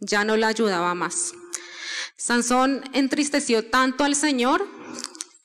ya 0.00 0.24
no 0.24 0.36
le 0.36 0.46
ayudaba 0.46 0.94
más. 0.94 1.32
Sansón 2.16 2.82
entristeció 2.94 3.66
tanto 3.66 4.04
al 4.04 4.16
Señor 4.16 4.66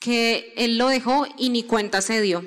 que 0.00 0.54
él 0.56 0.78
lo 0.78 0.88
dejó 0.88 1.26
y 1.36 1.50
ni 1.50 1.64
cuenta 1.64 2.00
se 2.00 2.20
dio. 2.22 2.44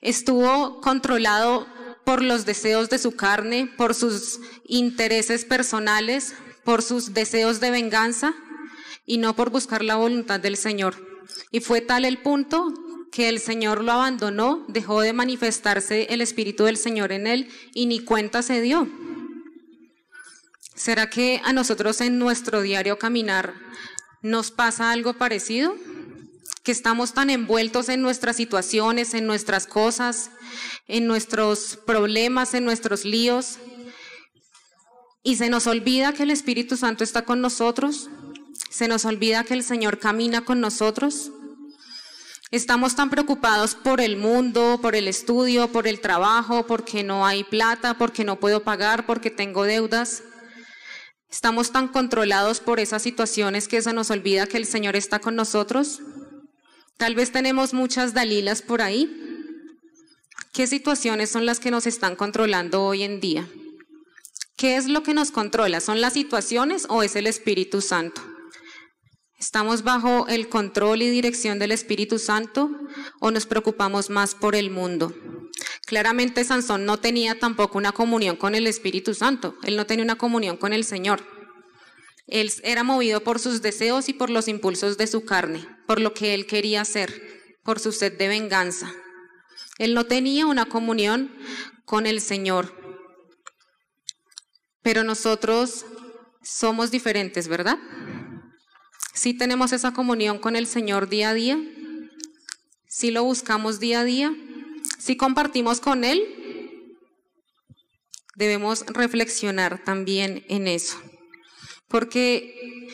Estuvo 0.00 0.80
controlado 0.80 1.66
por 2.08 2.22
los 2.22 2.46
deseos 2.46 2.88
de 2.88 2.96
su 2.96 3.16
carne, 3.16 3.70
por 3.76 3.94
sus 3.94 4.40
intereses 4.64 5.44
personales, 5.44 6.32
por 6.64 6.80
sus 6.80 7.12
deseos 7.12 7.60
de 7.60 7.70
venganza 7.70 8.34
y 9.04 9.18
no 9.18 9.36
por 9.36 9.50
buscar 9.50 9.84
la 9.84 9.96
voluntad 9.96 10.40
del 10.40 10.56
Señor. 10.56 10.94
Y 11.52 11.60
fue 11.60 11.82
tal 11.82 12.06
el 12.06 12.16
punto 12.16 12.72
que 13.12 13.28
el 13.28 13.40
Señor 13.40 13.84
lo 13.84 13.92
abandonó, 13.92 14.64
dejó 14.68 15.02
de 15.02 15.12
manifestarse 15.12 16.06
el 16.08 16.22
Espíritu 16.22 16.64
del 16.64 16.78
Señor 16.78 17.12
en 17.12 17.26
él 17.26 17.50
y 17.74 17.84
ni 17.84 18.00
cuenta 18.00 18.40
se 18.40 18.62
dio. 18.62 18.88
¿Será 20.74 21.10
que 21.10 21.42
a 21.44 21.52
nosotros 21.52 22.00
en 22.00 22.18
nuestro 22.18 22.62
diario 22.62 22.98
caminar 22.98 23.52
nos 24.22 24.50
pasa 24.50 24.92
algo 24.92 25.12
parecido? 25.12 25.76
Que 26.68 26.72
estamos 26.72 27.14
tan 27.14 27.30
envueltos 27.30 27.88
en 27.88 28.02
nuestras 28.02 28.36
situaciones, 28.36 29.14
en 29.14 29.26
nuestras 29.26 29.66
cosas, 29.66 30.30
en 30.86 31.06
nuestros 31.06 31.78
problemas, 31.86 32.52
en 32.52 32.66
nuestros 32.66 33.06
líos, 33.06 33.56
y 35.22 35.36
se 35.36 35.48
nos 35.48 35.66
olvida 35.66 36.12
que 36.12 36.24
el 36.24 36.30
Espíritu 36.30 36.76
Santo 36.76 37.04
está 37.04 37.22
con 37.22 37.40
nosotros, 37.40 38.10
se 38.68 38.86
nos 38.86 39.06
olvida 39.06 39.44
que 39.44 39.54
el 39.54 39.64
Señor 39.64 39.98
camina 39.98 40.44
con 40.44 40.60
nosotros. 40.60 41.30
Estamos 42.50 42.94
tan 42.94 43.08
preocupados 43.08 43.74
por 43.74 44.02
el 44.02 44.18
mundo, 44.18 44.78
por 44.82 44.94
el 44.94 45.08
estudio, 45.08 45.68
por 45.68 45.88
el 45.88 46.00
trabajo, 46.00 46.66
porque 46.66 47.02
no 47.02 47.24
hay 47.26 47.44
plata, 47.44 47.94
porque 47.94 48.24
no 48.24 48.38
puedo 48.40 48.62
pagar, 48.62 49.06
porque 49.06 49.30
tengo 49.30 49.64
deudas. 49.64 50.22
Estamos 51.30 51.72
tan 51.72 51.88
controlados 51.88 52.60
por 52.60 52.78
esas 52.78 53.00
situaciones 53.00 53.68
que 53.68 53.80
se 53.80 53.94
nos 53.94 54.10
olvida 54.10 54.46
que 54.46 54.58
el 54.58 54.66
Señor 54.66 54.96
está 54.96 55.18
con 55.18 55.34
nosotros. 55.34 56.02
Tal 56.98 57.14
vez 57.14 57.30
tenemos 57.30 57.74
muchas 57.74 58.12
Dalilas 58.12 58.60
por 58.60 58.82
ahí. 58.82 59.08
¿Qué 60.52 60.66
situaciones 60.66 61.30
son 61.30 61.46
las 61.46 61.60
que 61.60 61.70
nos 61.70 61.86
están 61.86 62.16
controlando 62.16 62.82
hoy 62.82 63.04
en 63.04 63.20
día? 63.20 63.48
¿Qué 64.56 64.76
es 64.76 64.88
lo 64.88 65.04
que 65.04 65.14
nos 65.14 65.30
controla? 65.30 65.80
¿Son 65.80 66.00
las 66.00 66.14
situaciones 66.14 66.86
o 66.88 67.04
es 67.04 67.14
el 67.14 67.28
Espíritu 67.28 67.80
Santo? 67.82 68.20
¿Estamos 69.38 69.84
bajo 69.84 70.26
el 70.26 70.48
control 70.48 71.02
y 71.02 71.08
dirección 71.08 71.60
del 71.60 71.70
Espíritu 71.70 72.18
Santo 72.18 72.68
o 73.20 73.30
nos 73.30 73.46
preocupamos 73.46 74.10
más 74.10 74.34
por 74.34 74.56
el 74.56 74.70
mundo? 74.70 75.14
Claramente 75.86 76.42
Sansón 76.42 76.84
no 76.84 76.96
tenía 76.96 77.38
tampoco 77.38 77.78
una 77.78 77.92
comunión 77.92 78.34
con 78.34 78.56
el 78.56 78.66
Espíritu 78.66 79.14
Santo, 79.14 79.54
él 79.62 79.76
no 79.76 79.86
tenía 79.86 80.04
una 80.04 80.18
comunión 80.18 80.56
con 80.56 80.72
el 80.72 80.82
Señor. 80.82 81.24
Él 82.26 82.50
era 82.64 82.82
movido 82.82 83.20
por 83.22 83.38
sus 83.38 83.62
deseos 83.62 84.08
y 84.08 84.14
por 84.14 84.30
los 84.30 84.48
impulsos 84.48 84.98
de 84.98 85.06
su 85.06 85.24
carne, 85.24 85.64
por 85.88 86.00
lo 86.02 86.12
que 86.12 86.34
él 86.34 86.46
quería 86.46 86.82
hacer, 86.82 87.54
por 87.64 87.80
su 87.80 87.92
sed 87.92 88.18
de 88.18 88.28
venganza. 88.28 88.92
Él 89.78 89.94
no 89.94 90.04
tenía 90.04 90.44
una 90.44 90.66
comunión 90.66 91.34
con 91.86 92.06
el 92.06 92.20
Señor. 92.20 92.74
Pero 94.82 95.02
nosotros 95.02 95.86
somos 96.42 96.90
diferentes, 96.90 97.48
¿verdad? 97.48 97.78
Sí 99.14 99.32
tenemos 99.32 99.72
esa 99.72 99.94
comunión 99.94 100.38
con 100.38 100.56
el 100.56 100.66
Señor 100.66 101.08
día 101.08 101.30
a 101.30 101.34
día. 101.34 101.58
Sí 102.86 103.10
lo 103.10 103.24
buscamos 103.24 103.80
día 103.80 104.00
a 104.00 104.04
día. 104.04 104.36
Sí 104.98 105.16
compartimos 105.16 105.80
con 105.80 106.04
Él. 106.04 106.22
Debemos 108.36 108.84
reflexionar 108.88 109.82
también 109.84 110.44
en 110.50 110.68
eso. 110.68 111.00
Porque 111.88 112.90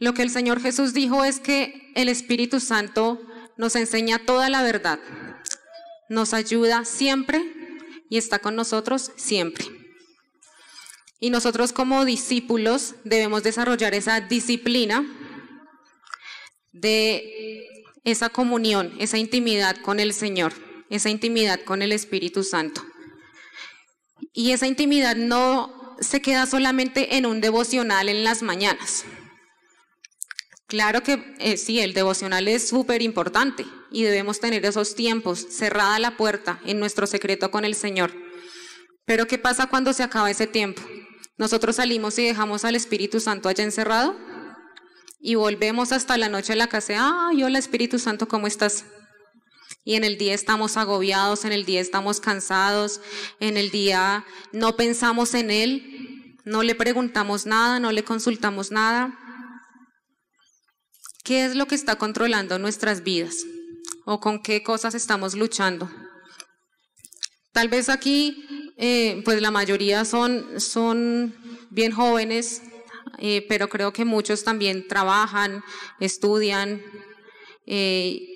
lo 0.00 0.14
que 0.14 0.22
el 0.22 0.30
Señor 0.30 0.60
Jesús 0.60 0.94
dijo 0.94 1.24
es 1.24 1.38
que 1.38 1.92
el 1.94 2.08
Espíritu 2.08 2.58
Santo 2.58 3.20
nos 3.56 3.76
enseña 3.76 4.24
toda 4.24 4.48
la 4.48 4.62
verdad, 4.62 4.98
nos 6.08 6.32
ayuda 6.32 6.86
siempre 6.86 7.44
y 8.08 8.16
está 8.16 8.38
con 8.38 8.56
nosotros 8.56 9.12
siempre. 9.16 9.66
Y 11.20 11.28
nosotros 11.28 11.74
como 11.74 12.06
discípulos 12.06 12.94
debemos 13.04 13.42
desarrollar 13.42 13.92
esa 13.92 14.22
disciplina 14.22 15.04
de 16.72 17.68
esa 18.04 18.30
comunión, 18.30 18.94
esa 18.98 19.18
intimidad 19.18 19.76
con 19.82 20.00
el 20.00 20.14
Señor, 20.14 20.54
esa 20.88 21.10
intimidad 21.10 21.60
con 21.60 21.82
el 21.82 21.92
Espíritu 21.92 22.42
Santo. 22.42 22.82
Y 24.32 24.52
esa 24.52 24.66
intimidad 24.66 25.14
no 25.14 25.96
se 26.00 26.22
queda 26.22 26.46
solamente 26.46 27.18
en 27.18 27.26
un 27.26 27.42
devocional 27.42 28.08
en 28.08 28.24
las 28.24 28.42
mañanas. 28.42 29.04
Claro 30.70 31.02
que 31.02 31.34
eh, 31.40 31.56
sí, 31.56 31.80
el 31.80 31.94
devocional 31.94 32.46
es 32.46 32.68
súper 32.68 33.02
importante 33.02 33.66
y 33.90 34.04
debemos 34.04 34.38
tener 34.38 34.64
esos 34.64 34.94
tiempos, 34.94 35.44
cerrada 35.50 35.98
la 35.98 36.16
puerta 36.16 36.60
en 36.64 36.78
nuestro 36.78 37.08
secreto 37.08 37.50
con 37.50 37.64
el 37.64 37.74
Señor. 37.74 38.12
Pero 39.04 39.26
¿qué 39.26 39.36
pasa 39.36 39.66
cuando 39.66 39.92
se 39.92 40.04
acaba 40.04 40.30
ese 40.30 40.46
tiempo? 40.46 40.80
Nosotros 41.36 41.74
salimos 41.74 42.16
y 42.20 42.24
dejamos 42.24 42.64
al 42.64 42.76
Espíritu 42.76 43.18
Santo 43.18 43.48
allá 43.48 43.64
encerrado 43.64 44.16
y 45.18 45.34
volvemos 45.34 45.90
hasta 45.90 46.16
la 46.16 46.28
noche 46.28 46.52
a 46.52 46.56
la 46.56 46.68
casa. 46.68 46.94
Ah, 46.98 47.30
hola 47.34 47.58
Espíritu 47.58 47.98
Santo, 47.98 48.28
¿cómo 48.28 48.46
estás? 48.46 48.84
Y 49.82 49.96
en 49.96 50.04
el 50.04 50.18
día 50.18 50.34
estamos 50.34 50.76
agobiados, 50.76 51.44
en 51.44 51.50
el 51.50 51.64
día 51.64 51.80
estamos 51.80 52.20
cansados, 52.20 53.00
en 53.40 53.56
el 53.56 53.72
día 53.72 54.24
no 54.52 54.76
pensamos 54.76 55.34
en 55.34 55.50
Él, 55.50 56.36
no 56.44 56.62
le 56.62 56.76
preguntamos 56.76 57.44
nada, 57.44 57.80
no 57.80 57.90
le 57.90 58.04
consultamos 58.04 58.70
nada. 58.70 59.18
¿Qué 61.30 61.44
es 61.44 61.54
lo 61.54 61.66
que 61.66 61.76
está 61.76 61.94
controlando 61.94 62.58
nuestras 62.58 63.04
vidas? 63.04 63.46
¿O 64.04 64.18
con 64.18 64.42
qué 64.42 64.64
cosas 64.64 64.96
estamos 64.96 65.36
luchando? 65.36 65.88
Tal 67.52 67.68
vez 67.68 67.88
aquí, 67.88 68.72
eh, 68.76 69.22
pues 69.24 69.40
la 69.40 69.52
mayoría 69.52 70.04
son, 70.04 70.60
son 70.60 71.32
bien 71.70 71.92
jóvenes, 71.92 72.62
eh, 73.18 73.46
pero 73.48 73.68
creo 73.68 73.92
que 73.92 74.04
muchos 74.04 74.42
también 74.42 74.88
trabajan, 74.88 75.62
estudian. 76.00 76.82
Eh, 77.64 78.26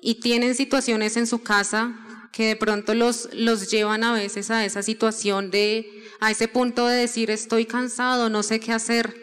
y 0.00 0.20
tienen 0.20 0.54
situaciones 0.54 1.16
en 1.16 1.26
su 1.26 1.42
casa 1.42 2.28
que 2.32 2.46
de 2.46 2.54
pronto 2.54 2.94
los, 2.94 3.28
los 3.32 3.72
llevan 3.72 4.04
a 4.04 4.12
veces 4.12 4.52
a 4.52 4.64
esa 4.64 4.84
situación 4.84 5.50
de, 5.50 5.84
a 6.20 6.30
ese 6.30 6.46
punto 6.46 6.86
de 6.86 6.96
decir 6.96 7.28
estoy 7.28 7.66
cansado, 7.66 8.30
no 8.30 8.44
sé 8.44 8.60
qué 8.60 8.72
hacer, 8.72 9.20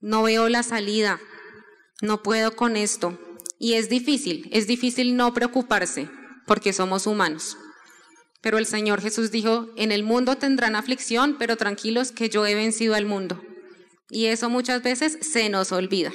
no 0.00 0.22
veo 0.22 0.48
la 0.48 0.62
salida, 0.62 1.20
no 2.00 2.22
puedo 2.22 2.54
con 2.54 2.76
esto. 2.76 3.18
Y 3.58 3.74
es 3.74 3.88
difícil, 3.88 4.48
es 4.52 4.66
difícil 4.66 5.16
no 5.16 5.34
preocuparse 5.34 6.08
porque 6.46 6.72
somos 6.72 7.06
humanos. 7.06 7.56
Pero 8.40 8.58
el 8.58 8.66
Señor 8.66 9.00
Jesús 9.00 9.30
dijo, 9.30 9.68
en 9.76 9.90
el 9.90 10.04
mundo 10.04 10.36
tendrán 10.36 10.76
aflicción, 10.76 11.36
pero 11.38 11.56
tranquilos 11.56 12.12
que 12.12 12.28
yo 12.28 12.46
he 12.46 12.54
vencido 12.54 12.94
al 12.94 13.04
mundo. 13.04 13.42
Y 14.10 14.26
eso 14.26 14.48
muchas 14.48 14.82
veces 14.82 15.18
se 15.20 15.48
nos 15.48 15.72
olvida. 15.72 16.12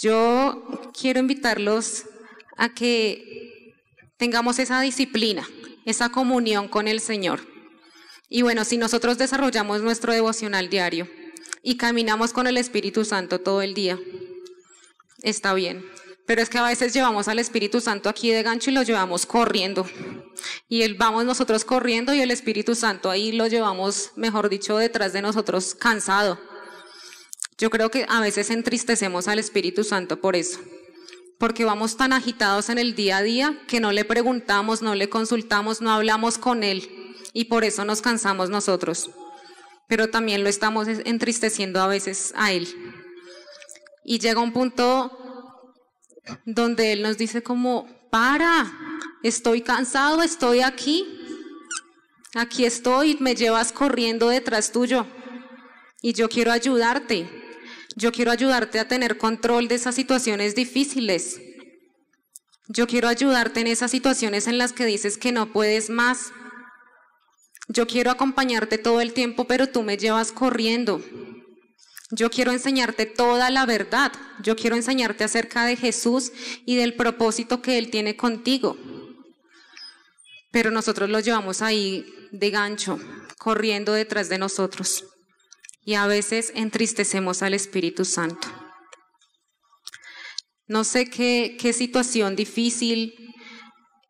Yo 0.00 0.92
quiero 0.98 1.18
invitarlos 1.18 2.04
a 2.56 2.68
que 2.68 3.72
tengamos 4.16 4.58
esa 4.58 4.80
disciplina, 4.80 5.48
esa 5.86 6.10
comunión 6.10 6.68
con 6.68 6.86
el 6.86 7.00
Señor. 7.00 7.40
Y 8.28 8.42
bueno, 8.42 8.64
si 8.64 8.76
nosotros 8.76 9.16
desarrollamos 9.16 9.80
nuestro 9.80 10.12
devocional 10.12 10.68
diario 10.68 11.08
y 11.62 11.76
caminamos 11.76 12.32
con 12.32 12.46
el 12.46 12.56
Espíritu 12.56 13.04
Santo 13.04 13.40
todo 13.40 13.62
el 13.62 13.74
día, 13.74 13.98
está 15.22 15.54
bien. 15.54 15.84
Pero 16.26 16.42
es 16.42 16.50
que 16.50 16.58
a 16.58 16.66
veces 16.66 16.92
llevamos 16.92 17.26
al 17.28 17.38
Espíritu 17.38 17.80
Santo 17.80 18.08
aquí 18.10 18.30
de 18.30 18.42
gancho 18.42 18.70
y 18.70 18.74
lo 18.74 18.82
llevamos 18.82 19.24
corriendo. 19.24 19.86
Y 20.68 20.82
él, 20.82 20.94
vamos 20.94 21.24
nosotros 21.24 21.64
corriendo 21.64 22.12
y 22.12 22.20
el 22.20 22.30
Espíritu 22.30 22.74
Santo 22.74 23.10
ahí 23.10 23.32
lo 23.32 23.46
llevamos, 23.46 24.10
mejor 24.16 24.50
dicho, 24.50 24.76
detrás 24.76 25.14
de 25.14 25.22
nosotros 25.22 25.74
cansado. 25.74 26.38
Yo 27.56 27.70
creo 27.70 27.90
que 27.90 28.04
a 28.08 28.20
veces 28.20 28.50
entristecemos 28.50 29.26
al 29.26 29.38
Espíritu 29.38 29.84
Santo 29.84 30.20
por 30.20 30.36
eso 30.36 30.60
porque 31.38 31.64
vamos 31.64 31.96
tan 31.96 32.12
agitados 32.12 32.68
en 32.68 32.78
el 32.78 32.94
día 32.94 33.18
a 33.18 33.22
día 33.22 33.62
que 33.68 33.80
no 33.80 33.92
le 33.92 34.04
preguntamos, 34.04 34.82
no 34.82 34.94
le 34.94 35.08
consultamos, 35.08 35.80
no 35.80 35.92
hablamos 35.92 36.36
con 36.36 36.64
Él 36.64 37.16
y 37.32 37.44
por 37.44 37.64
eso 37.64 37.84
nos 37.84 38.02
cansamos 38.02 38.50
nosotros. 38.50 39.10
Pero 39.88 40.10
también 40.10 40.42
lo 40.44 40.48
estamos 40.48 40.86
entristeciendo 40.86 41.80
a 41.80 41.88
veces 41.88 42.32
a 42.36 42.52
Él. 42.52 42.68
Y 44.04 44.18
llega 44.20 44.40
un 44.40 44.52
punto 44.52 45.74
donde 46.44 46.92
Él 46.92 47.02
nos 47.02 47.18
dice 47.18 47.42
como, 47.42 47.88
para, 48.10 48.70
estoy 49.22 49.62
cansado, 49.62 50.22
estoy 50.22 50.60
aquí, 50.60 51.06
aquí 52.34 52.64
estoy, 52.64 53.16
me 53.20 53.34
llevas 53.34 53.72
corriendo 53.72 54.28
detrás 54.28 54.72
tuyo 54.72 55.06
y 56.02 56.12
yo 56.12 56.28
quiero 56.28 56.52
ayudarte. 56.52 57.28
Yo 57.96 58.12
quiero 58.12 58.30
ayudarte 58.30 58.78
a 58.78 58.86
tener 58.86 59.18
control 59.18 59.66
de 59.66 59.74
esas 59.74 59.94
situaciones 59.94 60.54
difíciles. 60.54 61.40
Yo 62.68 62.86
quiero 62.86 63.08
ayudarte 63.08 63.60
en 63.60 63.66
esas 63.66 63.90
situaciones 63.90 64.46
en 64.46 64.58
las 64.58 64.72
que 64.72 64.86
dices 64.86 65.18
que 65.18 65.32
no 65.32 65.52
puedes 65.52 65.90
más. 65.90 66.30
Yo 67.68 67.86
quiero 67.86 68.10
acompañarte 68.10 68.78
todo 68.78 69.00
el 69.00 69.12
tiempo, 69.12 69.44
pero 69.44 69.68
tú 69.68 69.82
me 69.82 69.96
llevas 69.96 70.32
corriendo. 70.32 71.02
Yo 72.10 72.30
quiero 72.30 72.52
enseñarte 72.52 73.06
toda 73.06 73.50
la 73.50 73.66
verdad. 73.66 74.12
Yo 74.42 74.56
quiero 74.56 74.76
enseñarte 74.76 75.24
acerca 75.24 75.64
de 75.66 75.76
Jesús 75.76 76.32
y 76.64 76.76
del 76.76 76.94
propósito 76.94 77.60
que 77.60 77.78
Él 77.78 77.90
tiene 77.90 78.16
contigo. 78.16 78.76
Pero 80.50 80.70
nosotros 80.70 81.10
lo 81.10 81.20
llevamos 81.20 81.60
ahí 81.60 82.06
de 82.32 82.50
gancho, 82.50 82.98
corriendo 83.36 83.92
detrás 83.92 84.28
de 84.28 84.38
nosotros 84.38 85.04
y 85.88 85.94
a 85.94 86.06
veces 86.06 86.52
entristecemos 86.54 87.42
al 87.42 87.54
Espíritu 87.54 88.04
Santo. 88.04 88.46
No 90.66 90.84
sé 90.84 91.08
qué, 91.08 91.56
qué 91.58 91.72
situación 91.72 92.36
difícil 92.36 93.27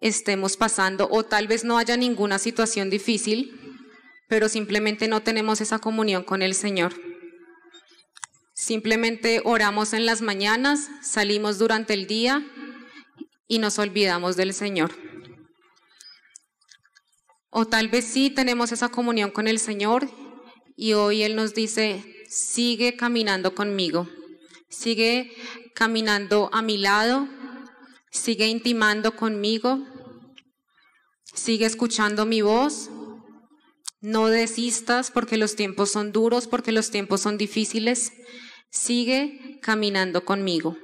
estemos 0.01 0.57
pasando 0.57 1.09
o 1.11 1.25
tal 1.25 1.49
vez 1.49 1.65
no 1.65 1.79
haya 1.79 1.97
ninguna 1.97 2.39
situación 2.39 2.91
difícil, 2.91 3.59
pero 4.29 4.49
simplemente 4.49 5.09
no 5.09 5.23
tenemos 5.23 5.61
esa 5.61 5.79
comunión 5.79 6.23
con 6.23 6.43
el 6.43 6.55
Señor. 6.55 6.95
Simplemente 8.55 9.41
oramos 9.45 9.93
en 9.93 10.05
las 10.05 10.21
mañanas, 10.21 10.91
salimos 11.03 11.59
durante 11.59 11.95
el 11.95 12.07
día 12.07 12.45
y 13.47 13.59
nos 13.59 13.79
olvidamos 13.79 14.37
del 14.37 14.53
Señor. 14.53 14.93
O 17.51 17.65
tal 17.67 17.89
vez 17.89 18.05
sí 18.05 18.31
tenemos 18.31 18.73
esa 18.73 18.91
comunión 18.91 19.31
con 19.31 19.49
el 19.49 19.59
Señor 19.59 20.11
y 20.77 20.93
hoy 20.93 21.23
Él 21.23 21.35
nos 21.35 21.55
dice, 21.55 22.05
sigue 22.29 22.97
caminando 22.97 23.55
conmigo, 23.55 24.09
sigue 24.69 25.33
caminando 25.75 26.51
a 26.53 26.61
mi 26.61 26.77
lado, 26.77 27.29
sigue 28.11 28.47
intimando 28.47 29.17
conmigo, 29.17 29.79
sigue 31.35 31.67
escuchando 31.67 32.27
mi 32.27 32.43
voz, 32.43 32.91
no 34.01 34.29
desistas 34.29 35.11
porque 35.11 35.37
los 35.37 35.57
tiempos 35.57 35.91
son 35.91 36.13
duros, 36.13 36.47
porque 36.47 36.73
los 36.73 36.91
tiempos 36.91 37.21
son 37.21 37.37
difíciles, 37.37 38.13
sigue 38.71 39.59
caminando 39.63 40.25
conmigo. 40.25 40.77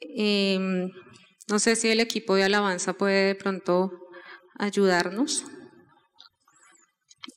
Em, 0.00 0.90
no 1.48 1.58
sé 1.58 1.76
si 1.76 1.88
el 1.88 2.00
equipo 2.00 2.34
de 2.34 2.44
alabanza 2.44 2.92
puede 2.92 3.28
de 3.28 3.34
pronto 3.34 3.90
ayudarnos. 4.58 5.44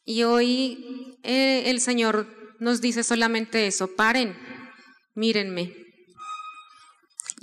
Y 0.06 0.24
hoy 0.24 1.18
eh, 1.24 1.64
el 1.68 1.80
Señor 1.80 2.28
nos 2.60 2.82
dice 2.82 3.04
solamente 3.04 3.68
eso, 3.68 3.96
paren, 3.96 4.38
mírenme. 5.16 5.91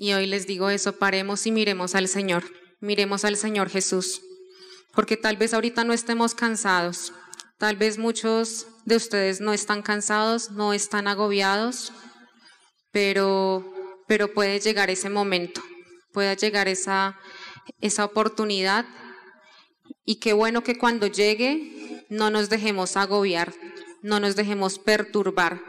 Y 0.00 0.12
hoy 0.12 0.26
les 0.26 0.46
digo 0.46 0.70
eso, 0.70 0.96
paremos 0.96 1.44
y 1.48 1.50
miremos 1.50 1.96
al 1.96 2.06
Señor, 2.06 2.44
miremos 2.78 3.24
al 3.24 3.36
Señor 3.36 3.68
Jesús, 3.68 4.22
porque 4.94 5.16
tal 5.16 5.36
vez 5.36 5.52
ahorita 5.52 5.82
no 5.82 5.92
estemos 5.92 6.36
cansados, 6.36 7.12
tal 7.58 7.74
vez 7.74 7.98
muchos 7.98 8.68
de 8.84 8.94
ustedes 8.94 9.40
no 9.40 9.52
están 9.52 9.82
cansados, 9.82 10.52
no 10.52 10.72
están 10.72 11.08
agobiados, 11.08 11.92
pero, 12.92 13.74
pero 14.06 14.32
puede 14.32 14.60
llegar 14.60 14.88
ese 14.88 15.10
momento, 15.10 15.60
puede 16.12 16.36
llegar 16.36 16.68
esa, 16.68 17.18
esa 17.80 18.04
oportunidad. 18.04 18.86
Y 20.04 20.20
qué 20.20 20.32
bueno 20.32 20.62
que 20.62 20.78
cuando 20.78 21.08
llegue 21.08 22.06
no 22.08 22.30
nos 22.30 22.48
dejemos 22.48 22.96
agobiar, 22.96 23.52
no 24.02 24.20
nos 24.20 24.36
dejemos 24.36 24.78
perturbar, 24.78 25.60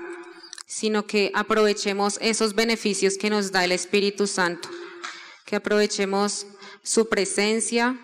sino 0.70 1.08
que 1.08 1.32
aprovechemos 1.34 2.20
esos 2.22 2.54
beneficios 2.54 3.18
que 3.18 3.32
nos 3.32 3.52
da 3.52 3.66
el 3.66 3.72
Espíritu 3.72 4.28
Santo, 4.28 4.70
que 5.44 5.56
aprovechemos 5.56 6.46
su 6.84 7.10
presencia, 7.10 8.00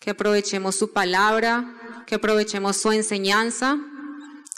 que 0.00 0.10
aprovechemos 0.10 0.76
su 0.76 0.94
palabra, 0.94 2.02
que 2.06 2.14
aprovechemos 2.14 2.78
su 2.78 2.90
enseñanza, 2.90 3.78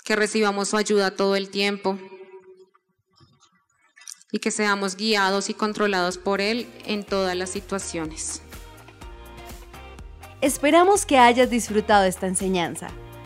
que 0.05 0.15
recibamos 0.15 0.69
su 0.69 0.77
ayuda 0.77 1.17
todo 1.17 1.35
el 1.35 1.51
tiempo 1.51 1.99
y 4.31 4.39
que 4.39 4.53
seamos 4.53 4.95
guiados 4.95 5.51
y 5.51 5.55
controlados 5.55 6.19
por 6.19 6.41
Él 6.41 6.69
en 6.85 7.03
todas 7.03 7.37
las 7.37 7.51
situaciones. 7.51 8.41
Esperamos 10.41 11.05
que 11.05 11.19
hayas 11.19 11.51
disfrutado 11.51 12.05
esta 12.05 12.29
enseñanza. 12.29 12.89